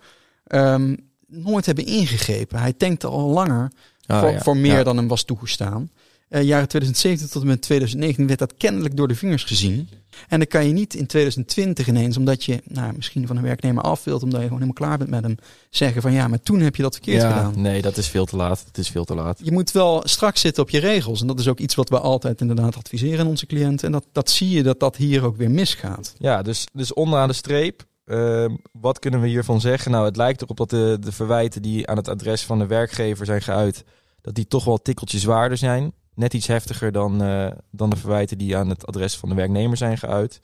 um, 0.47 1.09
nooit 1.27 1.65
hebben 1.65 1.85
ingegrepen. 1.85 2.59
Hij 2.59 2.73
tankte 2.73 3.07
al 3.07 3.29
langer 3.29 3.71
ah, 4.05 4.19
voor, 4.19 4.41
voor, 4.41 4.57
meer 4.57 4.83
dan 4.83 4.97
hem 4.97 5.07
was 5.07 5.23
toegestaan. 5.23 5.91
Uh, 6.29 6.43
jaren 6.43 6.67
2017 6.67 7.29
tot 7.29 7.41
en 7.41 7.47
met 7.47 7.61
2019 7.61 8.27
werd 8.27 8.39
dat 8.39 8.53
kennelijk 8.57 8.97
door 8.97 9.07
de 9.07 9.15
vingers 9.15 9.43
gezien. 9.43 9.89
En 10.27 10.37
dan 10.37 10.47
kan 10.47 10.67
je 10.67 10.73
niet 10.73 10.93
in 10.93 11.05
2020 11.05 11.87
ineens, 11.87 12.17
omdat 12.17 12.43
je 12.43 12.61
nou, 12.63 12.93
misschien 12.95 13.27
van 13.27 13.37
een 13.37 13.43
werknemer 13.43 13.83
af 13.83 14.03
wilt, 14.03 14.23
omdat 14.23 14.39
je 14.39 14.47
gewoon 14.47 14.61
helemaal 14.61 14.87
klaar 14.87 14.97
bent 14.97 15.09
met 15.09 15.23
hem, 15.23 15.35
zeggen 15.69 16.01
van 16.01 16.11
ja, 16.11 16.27
maar 16.27 16.41
toen 16.41 16.59
heb 16.59 16.75
je 16.75 16.81
dat 16.81 16.93
verkeerd 16.93 17.21
ja, 17.21 17.31
gedaan. 17.31 17.61
Nee, 17.61 17.81
dat 17.81 17.97
is 17.97 18.07
veel 18.07 18.25
te 18.25 18.35
laat. 18.35 18.63
Het 18.67 18.77
is 18.77 18.89
veel 18.89 19.05
te 19.05 19.15
laat. 19.15 19.39
Je 19.43 19.51
moet 19.51 19.71
wel 19.71 20.01
straks 20.05 20.41
zitten 20.41 20.63
op 20.63 20.69
je 20.69 20.79
regels. 20.79 21.21
En 21.21 21.27
dat 21.27 21.39
is 21.39 21.47
ook 21.47 21.59
iets 21.59 21.75
wat 21.75 21.89
we 21.89 21.99
altijd 21.99 22.41
inderdaad 22.41 22.75
adviseren 22.75 23.19
aan 23.19 23.27
onze 23.27 23.45
cliënten. 23.45 23.85
En 23.85 23.91
dat, 23.91 24.05
dat 24.11 24.29
zie 24.29 24.49
je 24.49 24.63
dat 24.63 24.79
dat 24.79 24.95
hier 24.95 25.23
ook 25.23 25.37
weer 25.37 25.51
misgaat. 25.51 26.13
Ja, 26.17 26.41
dus, 26.41 26.65
dus 26.73 26.93
onderaan 26.93 27.27
de 27.27 27.33
streep. 27.33 27.87
Uh, 28.05 28.45
wat 28.71 28.99
kunnen 28.99 29.21
we 29.21 29.27
hiervan 29.27 29.61
zeggen? 29.61 29.91
Nou, 29.91 30.05
het 30.05 30.17
lijkt 30.17 30.41
erop 30.41 30.57
dat 30.57 30.69
de, 30.69 30.97
de 30.99 31.11
verwijten 31.11 31.61
die 31.61 31.87
aan 31.87 31.97
het 31.97 32.07
adres 32.07 32.43
van 32.43 32.59
de 32.59 32.65
werkgever 32.65 33.25
zijn 33.25 33.41
geuit, 33.41 33.83
dat 34.21 34.35
die 34.35 34.47
toch 34.47 34.65
wel 34.65 34.81
tikkeltjes 34.81 35.21
zwaarder 35.21 35.57
zijn 35.57 35.93
net 36.19 36.33
iets 36.33 36.47
heftiger 36.47 36.91
dan, 36.91 37.23
uh, 37.23 37.47
dan 37.71 37.89
de 37.89 37.95
verwijten 37.95 38.37
die 38.37 38.57
aan 38.57 38.69
het 38.69 38.85
adres 38.85 39.17
van 39.17 39.29
de 39.29 39.35
werknemer 39.35 39.77
zijn 39.77 39.97
geuit. 39.97 40.41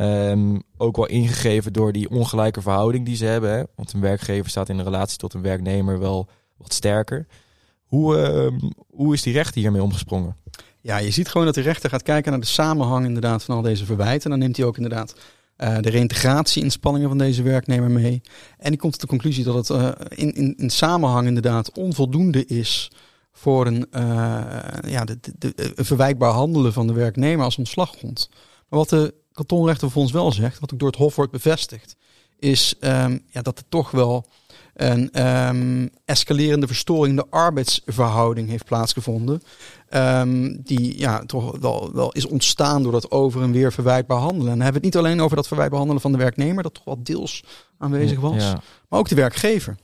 Um, 0.00 0.62
ook 0.76 0.96
wel 0.96 1.06
ingegeven 1.06 1.72
door 1.72 1.92
die 1.92 2.10
ongelijke 2.10 2.62
verhouding 2.62 3.06
die 3.06 3.16
ze 3.16 3.24
hebben. 3.24 3.68
Want 3.74 3.92
een 3.92 4.00
werkgever 4.00 4.50
staat 4.50 4.68
in 4.68 4.80
relatie 4.80 5.18
tot 5.18 5.34
een 5.34 5.42
werknemer 5.42 5.98
wel 5.98 6.28
wat 6.56 6.72
sterker. 6.72 7.26
Hoe, 7.84 8.16
uh, 8.16 8.70
hoe 8.90 9.14
is 9.14 9.22
die 9.22 9.32
rechter 9.32 9.60
hiermee 9.60 9.82
omgesprongen? 9.82 10.36
Ja, 10.80 10.96
je 10.96 11.10
ziet 11.10 11.28
gewoon 11.28 11.46
dat 11.46 11.54
de 11.54 11.60
rechter 11.60 11.90
gaat 11.90 12.02
kijken 12.02 12.30
naar 12.30 12.40
de 12.40 12.46
samenhang 12.46 13.04
inderdaad 13.04 13.44
van 13.44 13.56
al 13.56 13.62
deze 13.62 13.84
verwijten. 13.84 14.30
Dan 14.30 14.38
neemt 14.38 14.56
hij 14.56 14.66
ook 14.66 14.76
inderdaad 14.76 15.14
uh, 15.58 15.78
de 15.80 15.90
reïntegratie-inspanningen 15.90 17.08
van 17.08 17.18
deze 17.18 17.42
werknemer 17.42 17.90
mee. 17.90 18.22
En 18.58 18.70
die 18.70 18.78
komt 18.78 18.92
tot 18.92 19.00
de 19.00 19.06
conclusie 19.06 19.44
dat 19.44 19.54
het 19.54 19.78
uh, 19.78 19.90
in, 20.08 20.34
in, 20.34 20.54
in 20.56 20.70
samenhang 20.70 21.26
inderdaad 21.26 21.72
onvoldoende 21.72 22.46
is 22.46 22.90
voor 23.36 23.66
een, 23.66 23.86
uh, 23.90 24.02
ja, 24.82 25.04
de, 25.04 25.18
de, 25.38 25.72
verwijkbaar 25.74 26.32
handelen 26.32 26.72
van 26.72 26.86
de 26.86 26.92
werknemer 26.92 27.44
als 27.44 27.58
ontslaggrond. 27.58 28.28
Maar 28.68 28.78
wat 28.78 28.88
de 28.88 29.14
kantonrechter 29.32 29.90
voor 29.90 30.02
ons 30.02 30.12
wel 30.12 30.32
zegt, 30.32 30.60
wat 30.60 30.72
ook 30.72 30.78
door 30.78 30.88
het 30.88 30.98
Hof 30.98 31.16
wordt 31.16 31.32
bevestigd, 31.32 31.96
is 32.38 32.74
um, 32.80 33.20
ja, 33.30 33.42
dat 33.42 33.58
er 33.58 33.64
toch 33.68 33.90
wel 33.90 34.26
een 34.74 35.26
um, 35.26 35.90
escalerende 36.04 36.66
verstoring 36.66 37.18
in 37.18 37.24
de 37.24 37.36
arbeidsverhouding 37.36 38.48
heeft 38.48 38.64
plaatsgevonden. 38.64 39.42
Um, 39.90 40.62
die 40.62 40.98
ja, 40.98 41.24
toch 41.26 41.58
wel, 41.58 41.90
wel 41.92 42.12
is 42.12 42.26
ontstaan 42.26 42.82
door 42.82 42.92
dat 42.92 43.10
over 43.10 43.42
en 43.42 43.52
weer 43.52 43.72
verwijtbaar 43.72 44.18
handelen. 44.18 44.52
En 44.52 44.56
dan 44.56 44.62
hebben 44.64 44.82
we 44.82 44.86
het 44.86 44.96
niet 44.96 45.04
alleen 45.04 45.20
over 45.20 45.36
dat 45.36 45.46
verwijtbaar 45.46 45.78
handelen 45.78 46.02
van 46.02 46.12
de 46.12 46.18
werknemer, 46.18 46.62
dat 46.62 46.74
toch 46.74 46.84
wel 46.84 47.02
deels 47.02 47.44
aanwezig 47.78 48.20
was, 48.20 48.52
maar 48.88 48.98
ook 48.98 49.08
de 49.08 49.14
werkgever 49.14 49.76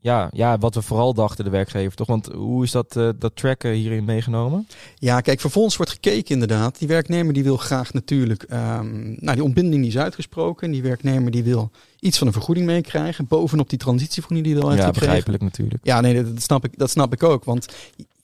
ja, 0.00 0.30
ja, 0.32 0.58
wat 0.58 0.74
we 0.74 0.82
vooral 0.82 1.14
dachten, 1.14 1.44
de 1.44 1.50
werkgever 1.50 1.96
toch? 1.96 2.06
Want 2.06 2.26
hoe 2.26 2.64
is 2.64 2.70
dat, 2.70 2.96
uh, 2.96 3.10
dat 3.18 3.36
tracken 3.36 3.72
hierin 3.72 4.04
meegenomen? 4.04 4.68
Ja, 4.94 5.20
kijk, 5.20 5.40
vervolgens 5.40 5.76
wordt 5.76 5.92
gekeken 5.92 6.32
inderdaad. 6.32 6.78
Die 6.78 6.88
werknemer 6.88 7.32
die 7.32 7.42
wil 7.42 7.56
graag 7.56 7.92
natuurlijk, 7.92 8.42
um, 8.42 9.16
nou 9.20 9.34
die 9.34 9.44
ontbinding 9.44 9.82
die 9.82 9.90
is 9.90 9.98
uitgesproken. 9.98 10.70
Die 10.70 10.82
werknemer 10.82 11.30
die 11.30 11.42
wil 11.42 11.70
iets 12.00 12.18
van 12.18 12.26
een 12.26 12.32
vergoeding 12.32 12.66
meekrijgen. 12.66 13.26
Bovenop 13.26 13.70
die 13.70 13.78
transitievergoeding 13.78 14.46
die 14.46 14.54
hij 14.54 14.64
al 14.64 14.70
heeft 14.70 14.82
ja, 14.82 14.90
begrijpelijk 14.90 15.42
natuurlijk. 15.42 15.84
Ja, 15.84 16.00
nee, 16.00 16.22
dat, 16.22 16.42
snap 16.42 16.64
ik, 16.64 16.78
dat 16.78 16.90
snap 16.90 17.12
ik 17.12 17.22
ook. 17.22 17.44
Want 17.44 17.66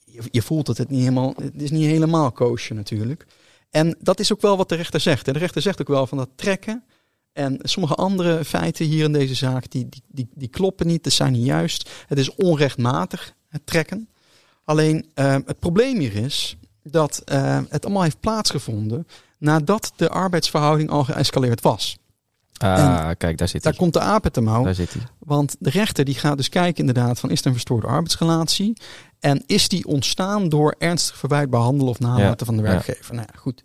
je, 0.05 0.23
je, 0.31 0.41
voelt 0.41 0.65
dat 0.65 0.77
het 0.77 0.89
niet 0.89 0.99
helemaal, 0.99 1.33
het 1.41 1.61
is 1.61 1.71
niet 1.71 1.85
helemaal 1.85 2.31
koosje 2.31 2.73
natuurlijk. 2.73 3.25
En 3.69 3.95
dat 3.99 4.19
is 4.19 4.33
ook 4.33 4.41
wel 4.41 4.57
wat 4.57 4.69
de 4.69 4.75
rechter 4.75 4.99
zegt. 4.99 5.27
En 5.27 5.33
de 5.33 5.39
rechter 5.39 5.61
zegt 5.61 5.81
ook 5.81 5.87
wel 5.87 6.07
van 6.07 6.17
dat 6.17 6.29
trekken 6.35 6.83
en 7.33 7.59
sommige 7.61 7.95
andere 7.95 8.45
feiten 8.45 8.85
hier 8.85 9.03
in 9.03 9.13
deze 9.13 9.35
zaak, 9.35 9.69
die, 9.69 9.89
die, 9.89 10.03
die, 10.07 10.27
die 10.33 10.47
kloppen 10.47 10.87
niet, 10.87 11.03
dat 11.03 11.13
zijn 11.13 11.31
niet 11.31 11.45
juist. 11.45 11.89
Het 12.07 12.17
is 12.17 12.35
onrechtmatig, 12.35 13.33
het 13.49 13.65
trekken. 13.65 14.09
Alleen 14.63 15.05
uh, 15.15 15.33
het 15.45 15.59
probleem 15.59 15.99
hier 15.99 16.15
is 16.15 16.57
dat 16.83 17.21
uh, 17.31 17.59
het 17.69 17.85
allemaal 17.85 18.03
heeft 18.03 18.19
plaatsgevonden 18.19 19.07
nadat 19.37 19.93
de 19.95 20.09
arbeidsverhouding 20.09 20.89
al 20.89 21.03
geëscaleerd 21.03 21.61
was. 21.61 21.97
Ah, 22.57 23.09
kijk, 23.17 23.37
daar 23.37 23.47
zit 23.47 23.63
hij. 23.63 23.71
Daar 23.71 23.81
komt 23.81 23.93
de 23.93 23.99
apen 23.99 24.31
te 24.31 24.41
mouw. 24.41 24.63
Daar 24.63 24.75
zit 24.75 24.93
hij. 24.93 25.01
Want 25.19 25.55
de 25.59 25.69
rechter 25.69 26.05
die 26.05 26.15
gaat 26.15 26.37
dus 26.37 26.49
kijken 26.49 26.79
inderdaad 26.79 27.19
van 27.19 27.29
is 27.29 27.39
er 27.39 27.45
een 27.45 27.53
verstoorde 27.53 27.87
arbeidsrelatie? 27.87 28.73
En 29.19 29.43
is 29.45 29.67
die 29.67 29.85
ontstaan 29.85 30.49
door 30.49 30.75
ernstig 30.77 31.17
verwijtbaar 31.17 31.61
handelen 31.61 31.89
of 31.89 31.99
nalaten 31.99 32.45
van 32.45 32.55
de 32.55 32.61
werkgever? 32.61 33.15
Nou 33.15 33.27
ja, 33.33 33.39
goed. 33.39 33.63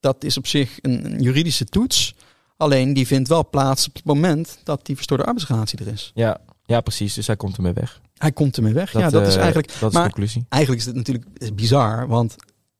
Dat 0.00 0.24
is 0.24 0.36
op 0.36 0.46
zich 0.46 0.78
een, 0.80 1.04
een 1.04 1.22
juridische 1.22 1.64
toets. 1.64 2.14
Alleen 2.58 2.92
die 2.92 3.06
vindt 3.06 3.28
wel 3.28 3.48
plaats 3.48 3.88
op 3.88 3.94
het 3.94 4.04
moment 4.04 4.58
dat 4.64 4.86
die 4.86 4.94
verstoorde 4.94 5.24
arbeidsrelatie 5.24 5.78
er 5.78 5.92
is. 5.92 6.10
Ja, 6.14 6.40
ja 6.64 6.80
precies. 6.80 7.14
Dus 7.14 7.26
hij 7.26 7.36
komt 7.36 7.56
ermee 7.56 7.72
weg. 7.72 8.00
Hij 8.16 8.32
komt 8.32 8.56
ermee 8.56 8.72
weg. 8.72 8.92
ja, 8.92 9.10
dat 9.10 9.26
is 9.26 9.34
eh, 9.34 9.40
eigenlijk. 9.40 9.68
Dat 9.80 9.88
is 9.88 9.94
maar 9.94 10.04
de 10.06 10.12
conclusie. 10.12 10.46
Eigenlijk 10.48 10.82
is 10.82 10.86
het 10.86 10.96
natuurlijk 10.96 11.54
bizar, 11.54 12.06
want 12.06 12.36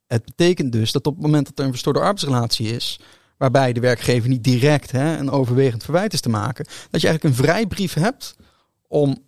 het 0.07 0.25
betekent 0.25 0.73
dus 0.73 0.93
dat 0.93 1.07
op 1.07 1.15
het 1.15 1.23
moment 1.23 1.47
dat 1.47 1.59
er 1.59 1.65
een 1.65 1.71
verstoorde 1.71 1.99
arbeidsrelatie 1.99 2.75
is, 2.75 3.01
waarbij 3.37 3.73
de 3.73 3.81
werkgever 3.81 4.29
niet 4.29 4.45
direct 4.45 4.91
hè, 4.91 5.19
een 5.19 5.31
overwegend 5.31 5.85
verwijt 5.85 6.13
is 6.13 6.21
te 6.21 6.29
maken, 6.29 6.65
dat 6.91 7.01
je 7.01 7.07
eigenlijk 7.09 7.25
een 7.25 7.45
vrijbrief 7.45 7.95
hebt 7.95 8.37
om 8.89 9.23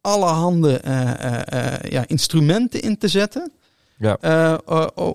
allerhande 0.00 0.82
uh, 0.84 0.92
uh, 0.92 1.90
ja, 1.90 2.04
instrumenten 2.06 2.82
in 2.82 2.98
te 2.98 3.08
zetten 3.08 3.52
ja. 4.00 4.18
Uh, 4.24 4.56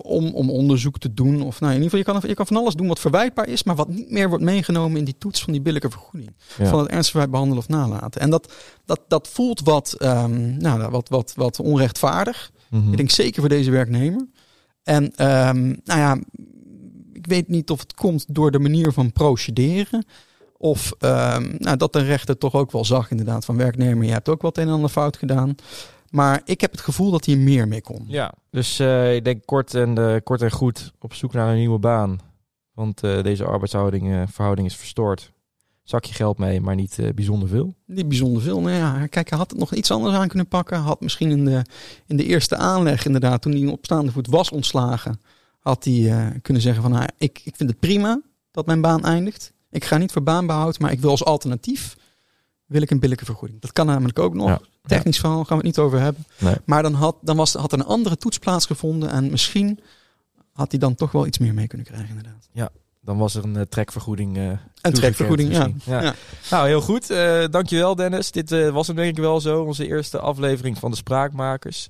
om, 0.02 0.34
om 0.34 0.50
onderzoek 0.50 0.98
te 0.98 1.14
doen. 1.14 1.42
Of 1.42 1.60
nou, 1.60 1.74
in 1.74 1.82
ieder 1.82 1.98
geval, 1.98 2.14
je 2.14 2.20
kan, 2.20 2.30
je 2.30 2.34
kan 2.34 2.46
van 2.46 2.56
alles 2.56 2.74
doen 2.74 2.86
wat 2.86 3.00
verwijtbaar 3.00 3.48
is, 3.48 3.62
maar 3.62 3.74
wat 3.74 3.88
niet 3.88 4.10
meer 4.10 4.28
wordt 4.28 4.44
meegenomen 4.44 4.98
in 4.98 5.04
die 5.04 5.18
toets 5.18 5.42
van 5.42 5.52
die 5.52 5.62
billijke 5.62 5.90
vergoeding. 5.90 6.34
Van 6.46 6.78
het 6.78 6.88
ernstig 6.88 7.28
behandelen 7.30 7.58
of 7.58 7.68
nalaten. 7.68 8.20
En 8.20 8.30
dat, 8.30 8.52
dat, 8.84 9.00
dat 9.08 9.28
voelt 9.28 9.60
wat, 9.60 9.96
um, 10.02 10.56
nou, 10.56 10.90
wat, 10.90 11.08
wat, 11.08 11.32
wat 11.36 11.60
onrechtvaardig. 11.60 12.50
Mm 12.70 12.90
Ik 12.90 12.96
denk 12.96 13.10
zeker 13.10 13.40
voor 13.40 13.48
deze 13.48 13.70
werknemer. 13.70 14.26
En 14.82 15.04
um, 15.04 15.80
nou 15.84 16.00
ja, 16.00 16.18
ik 17.12 17.26
weet 17.26 17.48
niet 17.48 17.70
of 17.70 17.80
het 17.80 17.94
komt 17.94 18.34
door 18.34 18.50
de 18.50 18.58
manier 18.58 18.92
van 18.92 19.12
procederen. 19.12 20.04
Of 20.58 20.92
um, 21.00 21.56
nou, 21.58 21.76
dat 21.76 21.92
de 21.92 22.02
rechter 22.02 22.38
toch 22.38 22.54
ook 22.54 22.72
wel 22.72 22.84
zag, 22.84 23.10
inderdaad, 23.10 23.44
van 23.44 23.56
werknemer, 23.56 24.04
je 24.04 24.12
hebt 24.12 24.28
ook 24.28 24.42
wat 24.42 24.58
een 24.58 24.66
en 24.66 24.72
ander 24.72 24.90
fout 24.90 25.16
gedaan. 25.16 25.54
Maar 26.10 26.40
ik 26.44 26.60
heb 26.60 26.70
het 26.70 26.80
gevoel 26.80 27.10
dat 27.10 27.24
hij 27.24 27.36
meer 27.36 27.68
mee 27.68 27.82
kon. 27.82 28.04
Ja, 28.06 28.34
dus 28.50 28.80
uh, 28.80 29.14
ik 29.14 29.24
denk 29.24 29.46
kort 29.46 29.74
en, 29.74 29.98
uh, 29.98 30.16
kort 30.24 30.42
en 30.42 30.50
goed 30.50 30.92
op 30.98 31.14
zoek 31.14 31.32
naar 31.32 31.48
een 31.48 31.56
nieuwe 31.56 31.78
baan. 31.78 32.18
Want 32.72 33.04
uh, 33.04 33.22
deze 33.22 33.44
arbeidsverhouding 33.44 34.30
verhouding 34.30 34.68
is 34.68 34.76
verstoord. 34.76 35.32
Zakje 35.82 36.14
geld 36.14 36.38
mee, 36.38 36.60
maar 36.60 36.74
niet 36.74 36.98
bijzonder 37.14 37.48
veel. 37.48 37.74
Niet 37.86 38.08
bijzonder 38.08 38.42
veel. 38.42 38.60
Nou 38.60 38.76
ja, 38.76 39.06
kijk, 39.06 39.28
hij 39.28 39.38
had 39.38 39.50
het 39.50 39.58
nog 39.58 39.74
iets 39.74 39.90
anders 39.90 40.14
aan 40.14 40.28
kunnen 40.28 40.48
pakken. 40.48 40.78
Had 40.78 41.00
misschien 41.00 41.30
in 41.30 41.44
de, 41.44 41.64
in 42.06 42.16
de 42.16 42.24
eerste 42.24 42.56
aanleg, 42.56 43.06
inderdaad, 43.06 43.42
toen 43.42 43.52
hij 43.52 43.66
op 43.66 43.84
staande 43.84 44.12
voet 44.12 44.26
was 44.26 44.50
ontslagen, 44.50 45.20
had 45.58 45.84
hij 45.84 46.38
kunnen 46.42 46.62
zeggen 46.62 46.82
van, 46.82 46.90
nou, 46.90 47.08
ik, 47.18 47.40
ik 47.44 47.56
vind 47.56 47.70
het 47.70 47.78
prima 47.78 48.20
dat 48.50 48.66
mijn 48.66 48.80
baan 48.80 49.04
eindigt. 49.04 49.52
Ik 49.70 49.84
ga 49.84 49.96
niet 49.98 50.12
voor 50.12 50.22
baanbehoud, 50.22 50.78
maar 50.78 50.92
ik 50.92 51.00
wil 51.00 51.10
als 51.10 51.24
alternatief 51.24 51.96
wil 52.66 52.82
ik 52.82 52.90
een 52.90 53.00
billijke 53.00 53.24
vergoeding. 53.24 53.60
Dat 53.60 53.72
kan 53.72 53.86
namelijk 53.86 54.18
ook 54.18 54.34
nog. 54.34 54.60
Technisch 54.86 55.18
verhaal 55.18 55.44
gaan 55.44 55.58
we 55.58 55.66
het 55.66 55.76
niet 55.76 55.78
over 55.78 56.00
hebben. 56.00 56.24
Maar 56.64 56.82
dan, 56.82 56.94
had, 56.94 57.16
dan 57.20 57.36
was, 57.36 57.52
had 57.52 57.72
er 57.72 57.78
een 57.78 57.84
andere 57.84 58.16
toets 58.16 58.38
plaatsgevonden. 58.38 59.10
En 59.10 59.30
misschien 59.30 59.80
had 60.52 60.70
hij 60.70 60.80
dan 60.80 60.94
toch 60.94 61.12
wel 61.12 61.26
iets 61.26 61.38
meer 61.38 61.54
mee 61.54 61.66
kunnen 61.66 61.86
krijgen, 61.86 62.08
inderdaad. 62.08 62.48
Ja, 62.52 62.70
dan 63.00 63.18
was 63.18 63.34
er 63.34 63.44
een 63.44 63.54
uh, 63.54 63.60
trekvergoeding. 63.60 64.36
Uh, 64.36 64.50
een 64.80 64.92
trekvergoeding, 64.92 65.52
ja. 65.52 65.70
ja. 65.84 66.14
Nou, 66.50 66.66
heel 66.66 66.80
goed. 66.80 67.10
Uh, 67.10 67.44
dankjewel, 67.50 67.94
Dennis. 67.94 68.30
Dit 68.30 68.50
was 68.50 68.86
hem 68.86 68.96
denk 68.96 69.16
ik 69.16 69.22
wel 69.22 69.40
zo. 69.40 69.62
Onze 69.62 69.86
eerste 69.86 70.18
aflevering 70.18 70.78
van 70.78 70.90
de 70.90 70.96
Spraakmakers. 70.96 71.88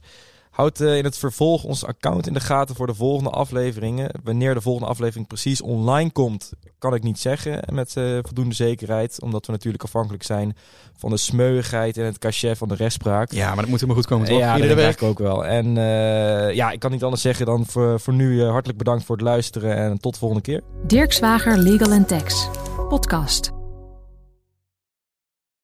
Houd 0.57 0.81
in 0.81 1.05
het 1.05 1.19
vervolg 1.19 1.65
ons 1.65 1.85
account 1.85 2.27
in 2.27 2.33
de 2.33 2.41
gaten 2.41 2.75
voor 2.75 2.87
de 2.87 2.95
volgende 2.95 3.31
afleveringen. 3.31 4.11
Wanneer 4.25 4.55
de 4.55 4.61
volgende 4.61 4.89
aflevering 4.89 5.27
precies 5.27 5.61
online 5.61 6.11
komt, 6.11 6.53
kan 6.79 6.95
ik 6.95 7.03
niet 7.03 7.19
zeggen 7.19 7.63
met 7.73 7.95
uh, 7.99 8.19
voldoende 8.23 8.55
zekerheid. 8.55 9.23
Omdat 9.23 9.47
we 9.47 9.53
natuurlijk 9.53 9.85
afhankelijk 9.85 10.23
zijn 10.23 10.57
van 10.97 11.11
de 11.11 11.17
smeuigheid 11.17 11.97
en 11.97 12.05
het 12.05 12.19
cachet 12.19 12.59
van 12.59 12.69
de 12.69 12.75
rechtspraak. 12.75 13.33
Ja, 13.33 13.47
maar 13.47 13.57
dat 13.57 13.67
moet 13.67 13.81
helemaal 13.81 13.97
goed 13.97 14.07
komen, 14.07 14.27
toch? 14.27 14.39
Ja, 14.39 14.55
Iedere 14.57 14.75
dat 14.75 14.85
week 14.85 15.03
ook 15.03 15.19
wel. 15.19 15.47
En 15.47 15.67
uh, 15.67 16.55
ja, 16.55 16.71
ik 16.71 16.79
kan 16.79 16.91
niet 16.91 17.05
anders 17.05 17.23
zeggen 17.23 17.47
dan 17.47 17.67
voor, 17.67 18.01
voor 18.01 18.15
nu 18.15 18.33
uh, 18.33 18.51
hartelijk 18.51 18.79
bedankt 18.79 19.05
voor 19.05 19.17
het 19.17 19.25
luisteren 19.25 19.77
en 19.77 20.01
tot 20.01 20.13
de 20.13 20.19
volgende 20.19 20.43
keer. 20.43 20.63
Dirk 20.87 21.13
Zwager 21.13 21.59
Legal 21.59 22.05
Tax, 22.05 22.49
podcast. 22.89 23.56